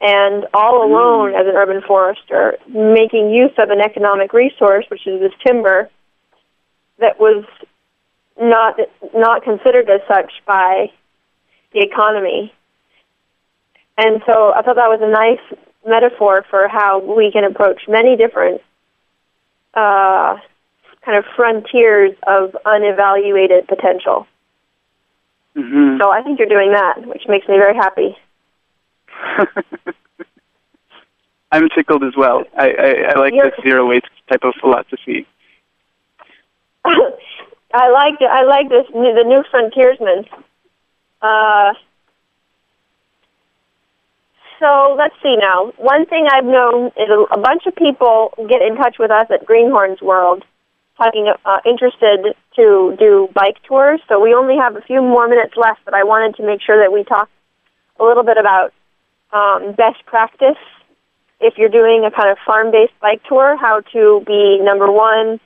and 0.00 0.46
all 0.54 0.80
mm. 0.80 0.84
alone 0.84 1.34
as 1.34 1.46
an 1.46 1.56
urban 1.56 1.82
forester, 1.86 2.56
making 2.68 3.30
use 3.30 3.52
of 3.58 3.70
an 3.70 3.80
economic 3.80 4.32
resource, 4.32 4.86
which 4.90 5.06
is 5.06 5.20
this 5.20 5.32
timber, 5.46 5.90
that 6.98 7.20
was 7.20 7.44
not 8.40 8.78
not 9.14 9.42
considered 9.42 9.88
as 9.90 10.00
such 10.08 10.32
by 10.46 10.90
the 11.72 11.80
economy. 11.80 12.52
And 13.98 14.22
so 14.26 14.52
I 14.52 14.62
thought 14.62 14.76
that 14.76 14.88
was 14.88 15.00
a 15.02 15.10
nice 15.10 15.60
metaphor 15.86 16.44
for 16.50 16.68
how 16.68 16.98
we 17.00 17.30
can 17.32 17.44
approach 17.44 17.82
many 17.88 18.16
different 18.16 18.60
uh, 19.74 20.36
kind 21.04 21.16
of 21.18 21.24
frontiers 21.36 22.12
of 22.26 22.56
unevaluated 22.64 23.66
potential. 23.68 24.26
Mm-hmm. 25.56 25.98
So 26.00 26.10
I 26.10 26.22
think 26.22 26.38
you're 26.38 26.48
doing 26.48 26.72
that, 26.72 27.06
which 27.06 27.22
makes 27.28 27.48
me 27.48 27.56
very 27.56 27.74
happy. 27.74 28.16
I'm 31.52 31.68
tickled 31.70 32.04
as 32.04 32.14
well. 32.16 32.44
I, 32.56 32.70
I, 32.70 32.94
I 33.10 33.18
like 33.18 33.34
You're- 33.34 33.50
the 33.56 33.62
zero 33.62 33.86
waste 33.86 34.06
type 34.30 34.44
of 34.44 34.54
philosophy. 34.60 35.26
I 37.72 37.88
like 37.90 38.20
I 38.22 38.42
like 38.44 38.68
this 38.68 38.86
the 38.92 39.24
new 39.26 39.44
frontiersman. 39.50 40.24
Uh, 41.22 41.74
so 44.60 44.94
let's 44.96 45.14
see 45.22 45.36
now. 45.36 45.72
One 45.78 46.06
thing 46.06 46.28
I've 46.30 46.44
known 46.44 46.88
is 46.88 47.08
a, 47.32 47.38
bunch 47.38 47.66
of 47.66 47.74
people 47.74 48.34
get 48.48 48.62
in 48.62 48.76
touch 48.76 48.96
with 48.98 49.10
us 49.10 49.26
at 49.30 49.46
Greenhorns 49.46 50.00
World, 50.00 50.44
talking 50.96 51.32
uh, 51.44 51.58
interested 51.64 52.34
to 52.56 52.96
do 52.98 53.28
bike 53.34 53.56
tours. 53.64 54.00
So 54.08 54.20
we 54.20 54.34
only 54.34 54.56
have 54.56 54.76
a 54.76 54.82
few 54.82 55.00
more 55.00 55.26
minutes 55.26 55.54
left, 55.56 55.80
but 55.84 55.94
I 55.94 56.04
wanted 56.04 56.36
to 56.36 56.46
make 56.46 56.60
sure 56.60 56.78
that 56.78 56.92
we 56.92 57.04
talk 57.04 57.28
a 57.98 58.04
little 58.04 58.22
bit 58.22 58.36
about 58.36 58.72
um, 59.32 59.72
best 59.72 60.04
practice 60.06 60.58
if 61.40 61.56
you're 61.56 61.70
doing 61.70 62.04
a 62.04 62.10
kind 62.10 62.30
of 62.30 62.38
farm-based 62.44 62.92
bike 63.00 63.22
tour, 63.26 63.56
how 63.56 63.80
to 63.92 64.22
be 64.26 64.58
number 64.60 64.90
one, 64.90 65.40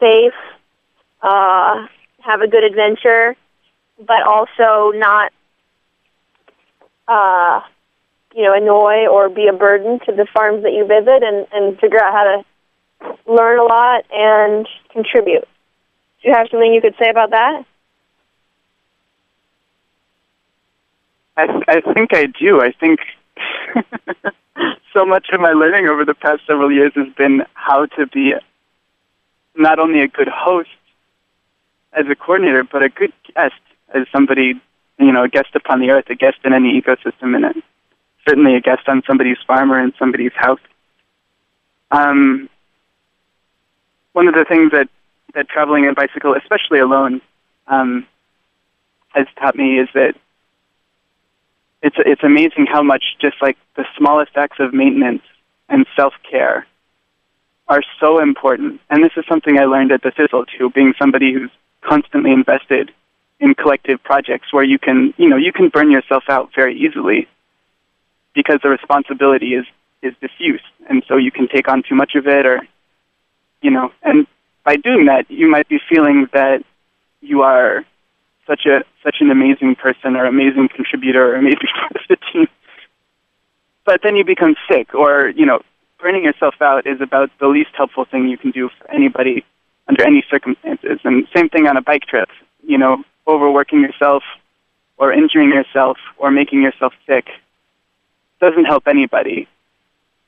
safe, 0.00 0.32
uh, 1.20 1.86
have 2.20 2.40
a 2.40 2.48
good 2.48 2.64
adventure, 2.64 3.36
but 3.98 4.22
also 4.22 4.96
not, 4.96 5.32
uh, 7.06 7.60
you 8.34 8.42
know, 8.42 8.54
annoy 8.54 9.06
or 9.06 9.28
be 9.28 9.48
a 9.48 9.52
burden 9.52 10.00
to 10.06 10.12
the 10.12 10.26
farms 10.32 10.62
that 10.62 10.72
you 10.72 10.86
visit, 10.86 11.22
and, 11.22 11.46
and 11.52 11.78
figure 11.78 12.02
out 12.02 12.12
how 12.12 12.24
to 12.24 12.44
learn 13.26 13.58
a 13.58 13.64
lot 13.64 14.04
and 14.12 14.68
contribute. 14.90 15.46
Do 16.22 16.28
you 16.28 16.34
have 16.34 16.48
something 16.50 16.72
you 16.72 16.80
could 16.80 16.94
say 17.00 17.10
about 17.10 17.30
that? 17.30 17.64
I, 21.36 21.62
I 21.68 21.80
think 21.94 22.14
I 22.14 22.26
do. 22.26 22.60
I 22.60 22.72
think 22.72 23.00
so 24.92 25.04
much 25.04 25.28
of 25.32 25.40
my 25.40 25.52
learning 25.52 25.88
over 25.88 26.04
the 26.04 26.14
past 26.14 26.42
several 26.46 26.70
years 26.70 26.92
has 26.94 27.08
been 27.16 27.44
how 27.54 27.86
to 27.86 28.06
be 28.06 28.34
not 29.56 29.78
only 29.78 30.02
a 30.02 30.08
good 30.08 30.28
host 30.28 30.68
as 31.92 32.06
a 32.10 32.14
coordinator, 32.14 32.64
but 32.64 32.82
a 32.82 32.88
good 32.88 33.12
guest 33.34 33.54
as 33.94 34.06
somebody, 34.12 34.60
you 34.98 35.12
know, 35.12 35.24
a 35.24 35.28
guest 35.28 35.48
upon 35.54 35.80
the 35.80 35.90
earth, 35.90 36.06
a 36.08 36.14
guest 36.14 36.38
in 36.44 36.52
any 36.52 36.80
ecosystem, 36.80 37.36
in 37.36 37.44
a, 37.44 37.52
certainly 38.26 38.54
a 38.54 38.60
guest 38.60 38.88
on 38.88 39.02
somebody's 39.06 39.38
farm 39.46 39.72
or 39.72 39.80
in 39.80 39.92
somebody's 39.98 40.32
house. 40.34 40.60
Um, 41.90 42.48
one 44.12 44.28
of 44.28 44.34
the 44.34 44.44
things 44.44 44.72
that, 44.72 44.88
that 45.34 45.48
traveling 45.48 45.86
a 45.86 45.92
bicycle, 45.92 46.34
especially 46.34 46.78
alone, 46.78 47.20
um, 47.66 48.06
has 49.08 49.26
taught 49.38 49.56
me 49.56 49.78
is 49.78 49.88
that 49.94 50.14
it's 51.82 51.96
it's 51.98 52.22
amazing 52.22 52.66
how 52.66 52.82
much 52.82 53.02
just 53.20 53.36
like 53.42 53.58
the 53.76 53.84
smallest 53.96 54.32
acts 54.36 54.58
of 54.60 54.72
maintenance 54.72 55.22
and 55.68 55.84
self 55.96 56.14
care 56.28 56.66
are 57.68 57.82
so 57.98 58.20
important. 58.20 58.80
And 58.88 59.02
this 59.02 59.12
is 59.16 59.24
something 59.28 59.58
I 59.58 59.64
learned 59.64 59.92
at 59.92 60.02
the 60.02 60.10
Thistle 60.10 60.44
too, 60.46 60.70
being 60.70 60.94
somebody 60.98 61.32
who's 61.32 61.50
constantly 61.80 62.30
invested 62.30 62.92
in 63.40 63.54
collective 63.54 64.02
projects 64.02 64.52
where 64.52 64.62
you 64.62 64.78
can 64.78 65.12
you 65.16 65.28
know 65.28 65.36
you 65.36 65.52
can 65.52 65.68
burn 65.68 65.90
yourself 65.90 66.24
out 66.28 66.50
very 66.54 66.78
easily 66.78 67.26
because 68.34 68.60
the 68.62 68.68
responsibility 68.68 69.54
is 69.54 69.66
is 70.02 70.14
diffuse, 70.20 70.62
and 70.88 71.04
so 71.06 71.16
you 71.16 71.30
can 71.30 71.46
take 71.48 71.68
on 71.68 71.82
too 71.88 71.94
much 71.94 72.14
of 72.16 72.26
it, 72.26 72.44
or 72.44 72.60
you 73.60 73.70
know, 73.70 73.92
and 74.02 74.26
by 74.64 74.76
doing 74.76 75.06
that, 75.06 75.30
you 75.30 75.48
might 75.50 75.68
be 75.68 75.78
feeling 75.88 76.28
that 76.32 76.64
you 77.20 77.42
are 77.42 77.84
such 78.46 78.66
a 78.66 78.84
such 79.02 79.16
an 79.20 79.30
amazing 79.30 79.74
person 79.74 80.16
or 80.16 80.26
amazing 80.26 80.68
contributor 80.68 81.32
or 81.32 81.36
amazing 81.36 81.68
part 81.80 81.92
of 81.96 82.02
the 82.08 82.16
team. 82.32 82.48
But 83.84 84.02
then 84.02 84.16
you 84.16 84.24
become 84.24 84.54
sick 84.70 84.94
or, 84.94 85.32
you 85.34 85.44
know, 85.44 85.60
burning 85.98 86.24
yourself 86.24 86.54
out 86.60 86.86
is 86.86 87.00
about 87.00 87.30
the 87.40 87.48
least 87.48 87.70
helpful 87.74 88.04
thing 88.04 88.28
you 88.28 88.38
can 88.38 88.50
do 88.50 88.68
for 88.68 88.90
anybody 88.90 89.44
under 89.88 90.04
any 90.04 90.24
circumstances. 90.30 91.00
And 91.04 91.26
same 91.34 91.48
thing 91.48 91.66
on 91.66 91.76
a 91.76 91.82
bike 91.82 92.02
trip, 92.02 92.28
you 92.64 92.78
know, 92.78 93.02
overworking 93.26 93.80
yourself 93.80 94.22
or 94.98 95.12
injuring 95.12 95.50
yourself 95.50 95.98
or 96.16 96.30
making 96.30 96.62
yourself 96.62 96.92
sick 97.06 97.28
doesn't 98.42 98.66
help 98.66 98.88
anybody. 98.88 99.48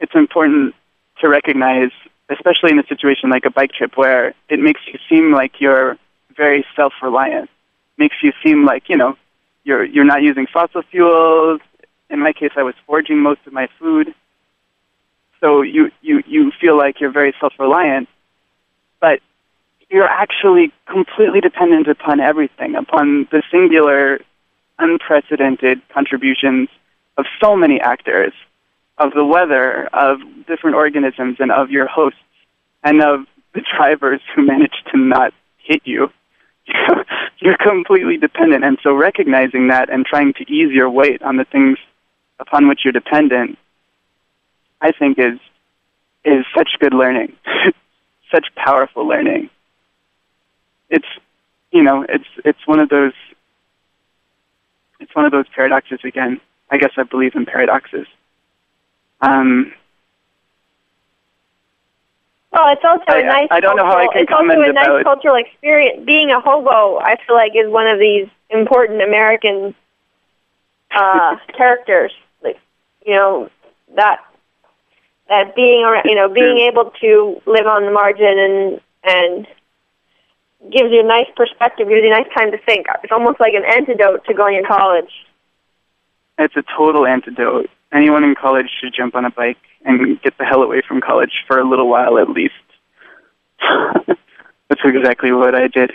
It's 0.00 0.14
important 0.14 0.74
to 1.20 1.28
recognize, 1.28 1.90
especially 2.30 2.70
in 2.70 2.78
a 2.78 2.86
situation 2.86 3.28
like 3.28 3.44
a 3.44 3.50
bike 3.50 3.72
trip 3.72 3.96
where 3.96 4.34
it 4.48 4.60
makes 4.60 4.80
you 4.86 4.98
seem 5.08 5.32
like 5.32 5.60
you're 5.60 5.98
very 6.34 6.64
self-reliant 6.74 7.50
makes 7.96 8.16
you 8.22 8.32
seem 8.42 8.64
like 8.64 8.88
you 8.88 8.96
know 8.96 9.16
you're 9.64 9.84
you're 9.84 10.04
not 10.04 10.22
using 10.22 10.46
fossil 10.46 10.82
fuels. 10.90 11.60
In 12.10 12.20
my 12.20 12.32
case, 12.32 12.52
I 12.56 12.62
was 12.62 12.74
foraging 12.86 13.18
most 13.20 13.40
of 13.46 13.52
my 13.52 13.68
food, 13.78 14.14
so 15.40 15.62
you 15.62 15.90
you 16.02 16.22
you 16.26 16.52
feel 16.60 16.76
like 16.76 17.00
you're 17.00 17.12
very 17.12 17.34
self-reliant, 17.40 18.08
but 19.00 19.20
you're 19.90 20.08
actually 20.08 20.72
completely 20.86 21.40
dependent 21.40 21.86
upon 21.88 22.20
everything, 22.20 22.74
upon 22.74 23.28
the 23.30 23.42
singular, 23.50 24.20
unprecedented 24.78 25.80
contributions 25.88 26.68
of 27.16 27.26
so 27.42 27.56
many 27.56 27.80
actors, 27.80 28.32
of 28.98 29.12
the 29.12 29.24
weather, 29.24 29.88
of 29.92 30.18
different 30.46 30.76
organisms, 30.76 31.36
and 31.40 31.50
of 31.50 31.70
your 31.70 31.86
hosts, 31.86 32.18
and 32.82 33.02
of 33.02 33.26
the 33.54 33.62
drivers 33.76 34.20
who 34.34 34.46
manage 34.46 34.74
to 34.92 34.98
not 34.98 35.32
hit 35.58 35.82
you 35.84 36.10
you're 37.38 37.56
completely 37.56 38.16
dependent. 38.16 38.64
And 38.64 38.78
so 38.82 38.94
recognizing 38.94 39.68
that 39.68 39.90
and 39.90 40.04
trying 40.04 40.32
to 40.34 40.42
ease 40.42 40.72
your 40.72 40.90
weight 40.90 41.22
on 41.22 41.36
the 41.36 41.44
things 41.44 41.78
upon 42.38 42.68
which 42.68 42.80
you're 42.84 42.92
dependent, 42.92 43.58
I 44.80 44.92
think 44.92 45.18
is 45.18 45.38
is 46.24 46.44
such 46.56 46.70
good 46.80 46.94
learning, 46.94 47.36
such 48.34 48.46
powerful 48.56 49.06
learning. 49.06 49.50
It's 50.90 51.06
you 51.70 51.82
know, 51.82 52.04
it's 52.08 52.24
it's 52.44 52.66
one 52.66 52.80
of 52.80 52.88
those 52.88 53.12
it's 55.00 55.14
one 55.14 55.26
of 55.26 55.32
those 55.32 55.46
paradoxes 55.54 56.00
again. 56.04 56.40
I 56.74 56.76
guess 56.76 56.90
I 56.96 57.04
believe 57.04 57.36
in 57.36 57.46
paradoxes. 57.46 58.06
Um, 59.20 59.72
Well, 62.52 62.72
it's 62.72 62.84
also 62.84 63.04
I- 63.08 63.18
a 63.18 63.24
nice. 63.24 63.48
I 63.52 63.60
don't 63.60 63.76
know 63.76 63.84
how 63.84 63.96
I 63.98 64.06
cultural- 64.06 64.12
can 64.12 64.22
It's 64.22 64.32
also 64.32 64.60
a 64.70 64.72
nice 64.72 64.86
about- 64.86 65.04
cultural 65.04 65.34
experience. 65.36 66.04
Being 66.04 66.30
a 66.32 66.40
hobo, 66.40 66.98
I 66.98 67.14
feel 67.24 67.36
like, 67.36 67.54
is 67.54 67.68
one 67.68 67.86
of 67.86 67.98
these 68.00 68.28
important 68.50 69.02
American 69.02 69.74
uh, 70.90 71.36
characters. 71.56 72.12
Like, 72.42 72.58
you 73.06 73.14
know, 73.14 73.50
that 73.94 74.18
that 75.28 75.54
being, 75.54 75.84
around- 75.84 76.06
you 76.06 76.16
know, 76.16 76.28
being 76.28 76.58
able 76.58 76.90
to 77.02 77.40
live 77.46 77.66
on 77.68 77.84
the 77.84 77.90
margin 77.92 78.36
and 78.46 78.80
and 79.04 79.46
gives 80.72 80.90
you 80.90 81.00
a 81.00 81.04
nice 81.04 81.28
perspective, 81.36 81.88
gives 81.88 82.02
you 82.02 82.08
a 82.12 82.18
nice 82.18 82.32
time 82.36 82.50
to 82.50 82.58
think. 82.58 82.86
It's 83.04 83.12
almost 83.12 83.38
like 83.38 83.54
an 83.54 83.64
antidote 83.64 84.24
to 84.26 84.34
going 84.34 84.60
to 84.60 84.66
college. 84.68 85.12
It's 86.38 86.56
a 86.56 86.64
total 86.76 87.06
antidote. 87.06 87.70
Anyone 87.92 88.24
in 88.24 88.34
college 88.34 88.68
should 88.80 88.92
jump 88.94 89.14
on 89.14 89.24
a 89.24 89.30
bike 89.30 89.58
and 89.84 90.20
get 90.22 90.36
the 90.38 90.44
hell 90.44 90.62
away 90.62 90.82
from 90.86 91.00
college 91.00 91.44
for 91.46 91.58
a 91.58 91.68
little 91.68 91.88
while 91.88 92.18
at 92.18 92.28
least. 92.28 92.54
That's 94.68 94.80
exactly 94.84 95.30
what 95.32 95.54
I 95.54 95.68
did. 95.68 95.92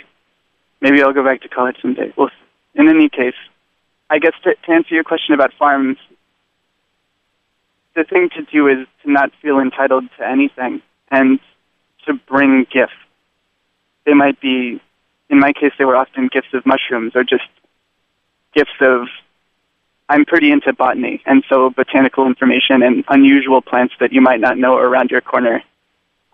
Maybe 0.80 1.02
I'll 1.02 1.12
go 1.12 1.24
back 1.24 1.42
to 1.42 1.48
college 1.48 1.76
someday. 1.82 2.12
Well, 2.16 2.30
in 2.74 2.88
any 2.88 3.08
case, 3.08 3.34
I 4.08 4.18
guess 4.18 4.32
to, 4.44 4.54
to 4.54 4.72
answer 4.72 4.94
your 4.94 5.04
question 5.04 5.34
about 5.34 5.52
farms, 5.58 5.98
the 7.94 8.04
thing 8.04 8.30
to 8.36 8.42
do 8.42 8.68
is 8.68 8.86
to 9.04 9.10
not 9.10 9.30
feel 9.42 9.58
entitled 9.58 10.04
to 10.18 10.26
anything 10.26 10.80
and 11.10 11.38
to 12.06 12.14
bring 12.14 12.66
gifts. 12.72 12.92
They 14.06 14.14
might 14.14 14.40
be, 14.40 14.80
in 15.28 15.38
my 15.38 15.52
case, 15.52 15.72
they 15.78 15.84
were 15.84 15.96
often 15.96 16.28
gifts 16.32 16.54
of 16.54 16.64
mushrooms 16.64 17.12
or 17.14 17.24
just 17.24 17.44
gifts 18.54 18.70
of 18.80 19.08
I'm 20.10 20.24
pretty 20.24 20.50
into 20.50 20.72
botany, 20.72 21.22
and 21.24 21.44
so 21.48 21.70
botanical 21.70 22.26
information 22.26 22.82
and 22.82 23.04
unusual 23.08 23.62
plants 23.62 23.94
that 24.00 24.12
you 24.12 24.20
might 24.20 24.40
not 24.40 24.58
know 24.58 24.76
around 24.76 25.12
your 25.12 25.20
corner, 25.20 25.62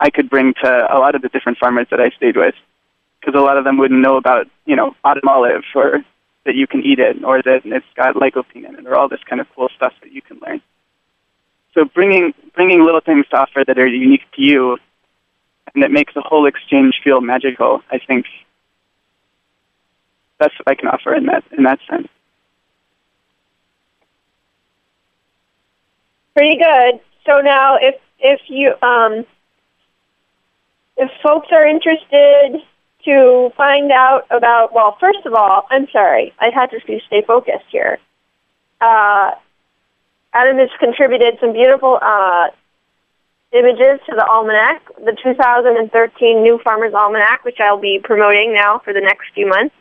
I 0.01 0.09
could 0.09 0.31
bring 0.31 0.55
to 0.63 0.69
a 0.91 0.97
lot 0.99 1.15
of 1.15 1.21
the 1.21 1.29
different 1.29 1.59
farmers 1.59 1.87
that 1.91 2.01
I 2.01 2.09
stayed 2.17 2.39
with, 2.39 2.55
because 3.21 3.39
a 3.39 3.45
lot 3.45 3.59
of 3.59 3.65
them 3.65 3.77
wouldn't 3.77 4.01
know 4.01 4.17
about, 4.17 4.47
you 4.65 4.77
know, 4.77 4.97
autumn 5.05 5.29
olive, 5.29 5.65
or 5.75 6.03
that 6.47 6.55
you 6.55 6.67
can 6.67 6.83
eat 6.87 6.99
it, 6.99 7.23
or 7.23 7.43
that 7.43 7.67
it's 7.67 7.87
got 7.95 8.15
lycopene 8.15 8.67
in 8.67 8.77
it, 8.77 8.87
or 8.87 8.97
all 8.97 9.11
this 9.11 9.23
kind 9.29 9.43
of 9.43 9.47
cool 9.55 9.69
stuff 9.77 9.93
that 10.03 10.11
you 10.11 10.23
can 10.23 10.39
learn. 10.47 10.63
so 11.75 11.85
bringing 11.85 12.33
bringing 12.55 12.83
little 12.83 13.03
things 13.03 13.27
to 13.29 13.37
offer 13.37 13.63
that 13.67 13.79
are 13.79 13.87
unique 13.87 14.25
to 14.37 14.43
you, 14.43 14.79
and 15.75 15.83
that 15.83 15.91
makes 15.91 16.15
the 16.15 16.23
whole 16.23 16.47
exchange 16.47 16.95
feel 17.05 17.21
magical. 17.21 17.83
I 17.91 17.99
think 17.99 18.25
that's 20.41 20.55
what 20.59 20.67
I 20.67 20.75
can 20.75 20.89
offer 20.89 21.15
in 21.15 21.27
that 21.27 21.45
in 21.57 21.65
that 21.65 21.81
sense. 21.91 22.09
Pretty 26.37 26.59
good. 26.59 27.01
So 27.25 27.41
now, 27.41 27.79
if 27.81 27.95
if 28.19 28.41
you 28.49 28.75
um, 28.83 29.25
if 30.99 31.11
folks 31.23 31.49
are 31.51 31.67
interested 31.67 32.61
to 33.07 33.51
find 33.57 33.91
out 33.91 34.27
about, 34.31 34.75
well, 34.75 34.99
first 35.01 35.25
of 35.25 35.33
all, 35.33 35.67
I'm 35.71 35.89
sorry, 35.91 36.35
I 36.39 36.51
had 36.55 36.71
to 36.73 36.81
stay 37.07 37.23
focused 37.27 37.65
here. 37.71 37.99
Uh, 38.83 39.31
Adam 40.35 40.59
has 40.59 40.69
contributed 40.79 41.39
some 41.41 41.55
beautiful 41.55 41.99
uh, 42.03 42.49
images 43.53 44.01
to 44.05 44.15
the 44.15 44.27
almanac, 44.29 44.83
the 45.03 45.17
2013 45.23 46.43
New 46.43 46.59
Farmers 46.63 46.93
Almanac, 46.93 47.47
which 47.47 47.61
I'll 47.61 47.81
be 47.81 47.99
promoting 48.05 48.53
now 48.53 48.79
for 48.85 48.93
the 48.93 49.01
next 49.01 49.29
few 49.35 49.47
months 49.47 49.75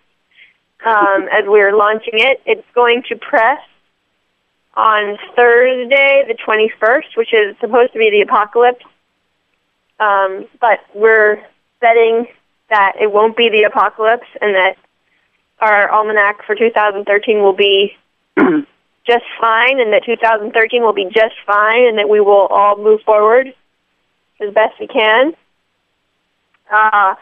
um, 0.85 1.27
as 1.33 1.43
we're 1.47 1.75
launching 1.75 2.13
it. 2.13 2.41
It's 2.45 2.65
going 2.73 3.03
to 3.09 3.17
press 3.17 3.59
on 4.75 5.17
Thursday, 5.35 6.25
the 6.27 6.35
21st, 6.35 7.15
which 7.15 7.33
is 7.33 7.55
supposed 7.59 7.93
to 7.93 7.99
be 7.99 8.09
the 8.09 8.21
apocalypse. 8.21 8.83
Um, 9.99 10.47
but 10.59 10.79
we're 10.93 11.41
betting 11.79 12.27
that 12.69 12.93
it 12.99 13.11
won't 13.11 13.37
be 13.37 13.49
the 13.49 13.63
apocalypse 13.63 14.27
and 14.41 14.55
that 14.55 14.77
our 15.59 15.89
almanac 15.89 16.43
for 16.45 16.55
2013 16.55 17.41
will 17.41 17.53
be 17.53 17.95
just 19.07 19.23
fine 19.39 19.79
and 19.79 19.93
that 19.93 20.03
2013 20.05 20.81
will 20.81 20.93
be 20.93 21.05
just 21.05 21.35
fine 21.45 21.87
and 21.87 21.97
that 21.97 22.09
we 22.09 22.19
will 22.19 22.47
all 22.47 22.77
move 22.77 23.01
forward 23.01 23.53
as 24.41 24.53
best 24.53 24.79
we 24.79 24.87
can. 24.87 25.33
Uh, 26.71 27.15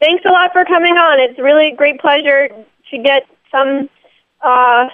Thanks 0.00 0.24
a 0.24 0.30
lot 0.30 0.52
for 0.52 0.64
coming 0.64 0.96
on. 0.96 1.18
It's 1.18 1.38
really 1.38 1.68
a 1.68 1.74
great 1.74 2.00
pleasure 2.00 2.48
to 2.90 2.98
get 2.98 3.26
some 3.50 3.88
uh, 4.42 4.88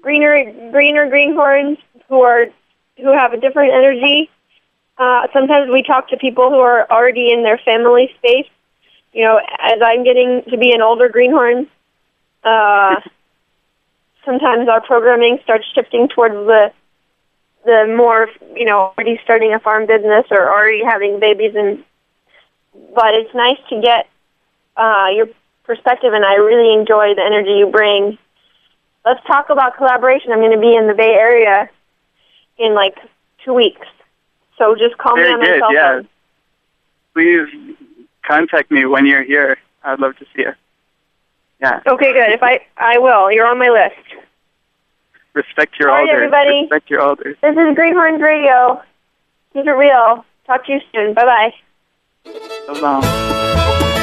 greener, 0.00 0.70
greener 0.70 1.08
greenhorns 1.08 1.78
who 2.08 2.22
are 2.22 2.46
who 2.96 3.12
have 3.12 3.34
a 3.34 3.40
different 3.40 3.72
energy. 3.72 4.30
Uh, 4.98 5.26
sometimes 5.32 5.70
we 5.70 5.82
talk 5.82 6.08
to 6.08 6.16
people 6.16 6.50
who 6.50 6.58
are 6.58 6.90
already 6.90 7.30
in 7.30 7.42
their 7.42 7.58
family 7.58 8.10
space. 8.18 8.48
You 9.12 9.24
know, 9.24 9.40
as 9.58 9.80
I'm 9.82 10.04
getting 10.04 10.42
to 10.50 10.56
be 10.56 10.72
an 10.72 10.82
older 10.82 11.08
greenhorn, 11.08 11.66
uh, 12.44 12.96
sometimes 14.24 14.68
our 14.68 14.80
programming 14.80 15.38
starts 15.44 15.64
shifting 15.74 16.08
towards 16.08 16.34
the 16.34 16.72
the 17.64 17.92
more 17.96 18.28
you 18.54 18.64
know 18.64 18.92
already 18.96 19.18
starting 19.24 19.52
a 19.52 19.58
farm 19.58 19.86
business 19.86 20.24
or 20.30 20.48
already 20.48 20.84
having 20.84 21.18
babies 21.18 21.52
and 21.56 21.82
but 22.94 23.12
it's 23.14 23.34
nice 23.34 23.58
to 23.68 23.80
get 23.80 24.08
uh, 24.76 25.08
your 25.12 25.26
perspective 25.64 26.12
and 26.12 26.24
I 26.24 26.34
really 26.34 26.72
enjoy 26.78 27.14
the 27.14 27.22
energy 27.22 27.58
you 27.58 27.66
bring. 27.66 28.18
Let's 29.04 29.24
talk 29.26 29.50
about 29.50 29.76
collaboration. 29.76 30.32
I'm 30.32 30.40
going 30.40 30.52
to 30.52 30.60
be 30.60 30.74
in 30.74 30.86
the 30.86 30.94
Bay 30.94 31.14
Area 31.14 31.68
in 32.58 32.74
like 32.74 32.96
two 33.44 33.54
weeks, 33.54 33.86
so 34.58 34.74
just 34.76 34.96
call 34.98 35.16
Very 35.16 35.28
me 35.28 35.34
on 35.34 35.40
my 35.40 35.46
good, 35.46 35.60
cell 35.60 35.74
yeah. 35.74 35.92
phone. 35.96 36.08
Please 37.14 37.76
contact 38.24 38.70
me 38.70 38.84
when 38.86 39.06
you're 39.06 39.22
here. 39.24 39.58
I'd 39.82 40.00
love 40.00 40.16
to 40.18 40.24
see 40.34 40.42
you. 40.42 40.52
Yeah. 41.60 41.80
Okay, 41.86 42.12
good. 42.12 42.32
If 42.32 42.42
I 42.42 42.60
I 42.76 42.98
will, 42.98 43.30
you're 43.32 43.46
on 43.46 43.58
my 43.58 43.68
list. 43.70 43.94
Respect 45.32 45.78
your 45.78 45.90
All 45.90 45.96
right, 45.96 46.08
elders. 46.08 46.16
everybody. 46.16 46.60
Respect 46.62 46.90
your 46.90 47.00
elders. 47.00 47.36
This 47.42 47.52
is 47.52 47.74
Greenhorns 47.76 48.20
Radio. 48.20 48.82
Keep 49.52 49.66
it 49.66 49.72
real. 49.72 50.24
Talk 50.46 50.66
to 50.66 50.72
you 50.72 50.80
soon. 50.92 51.14
Bye 51.14 51.24
bye. 51.24 51.54
So 52.66 52.72
long. 52.74 54.02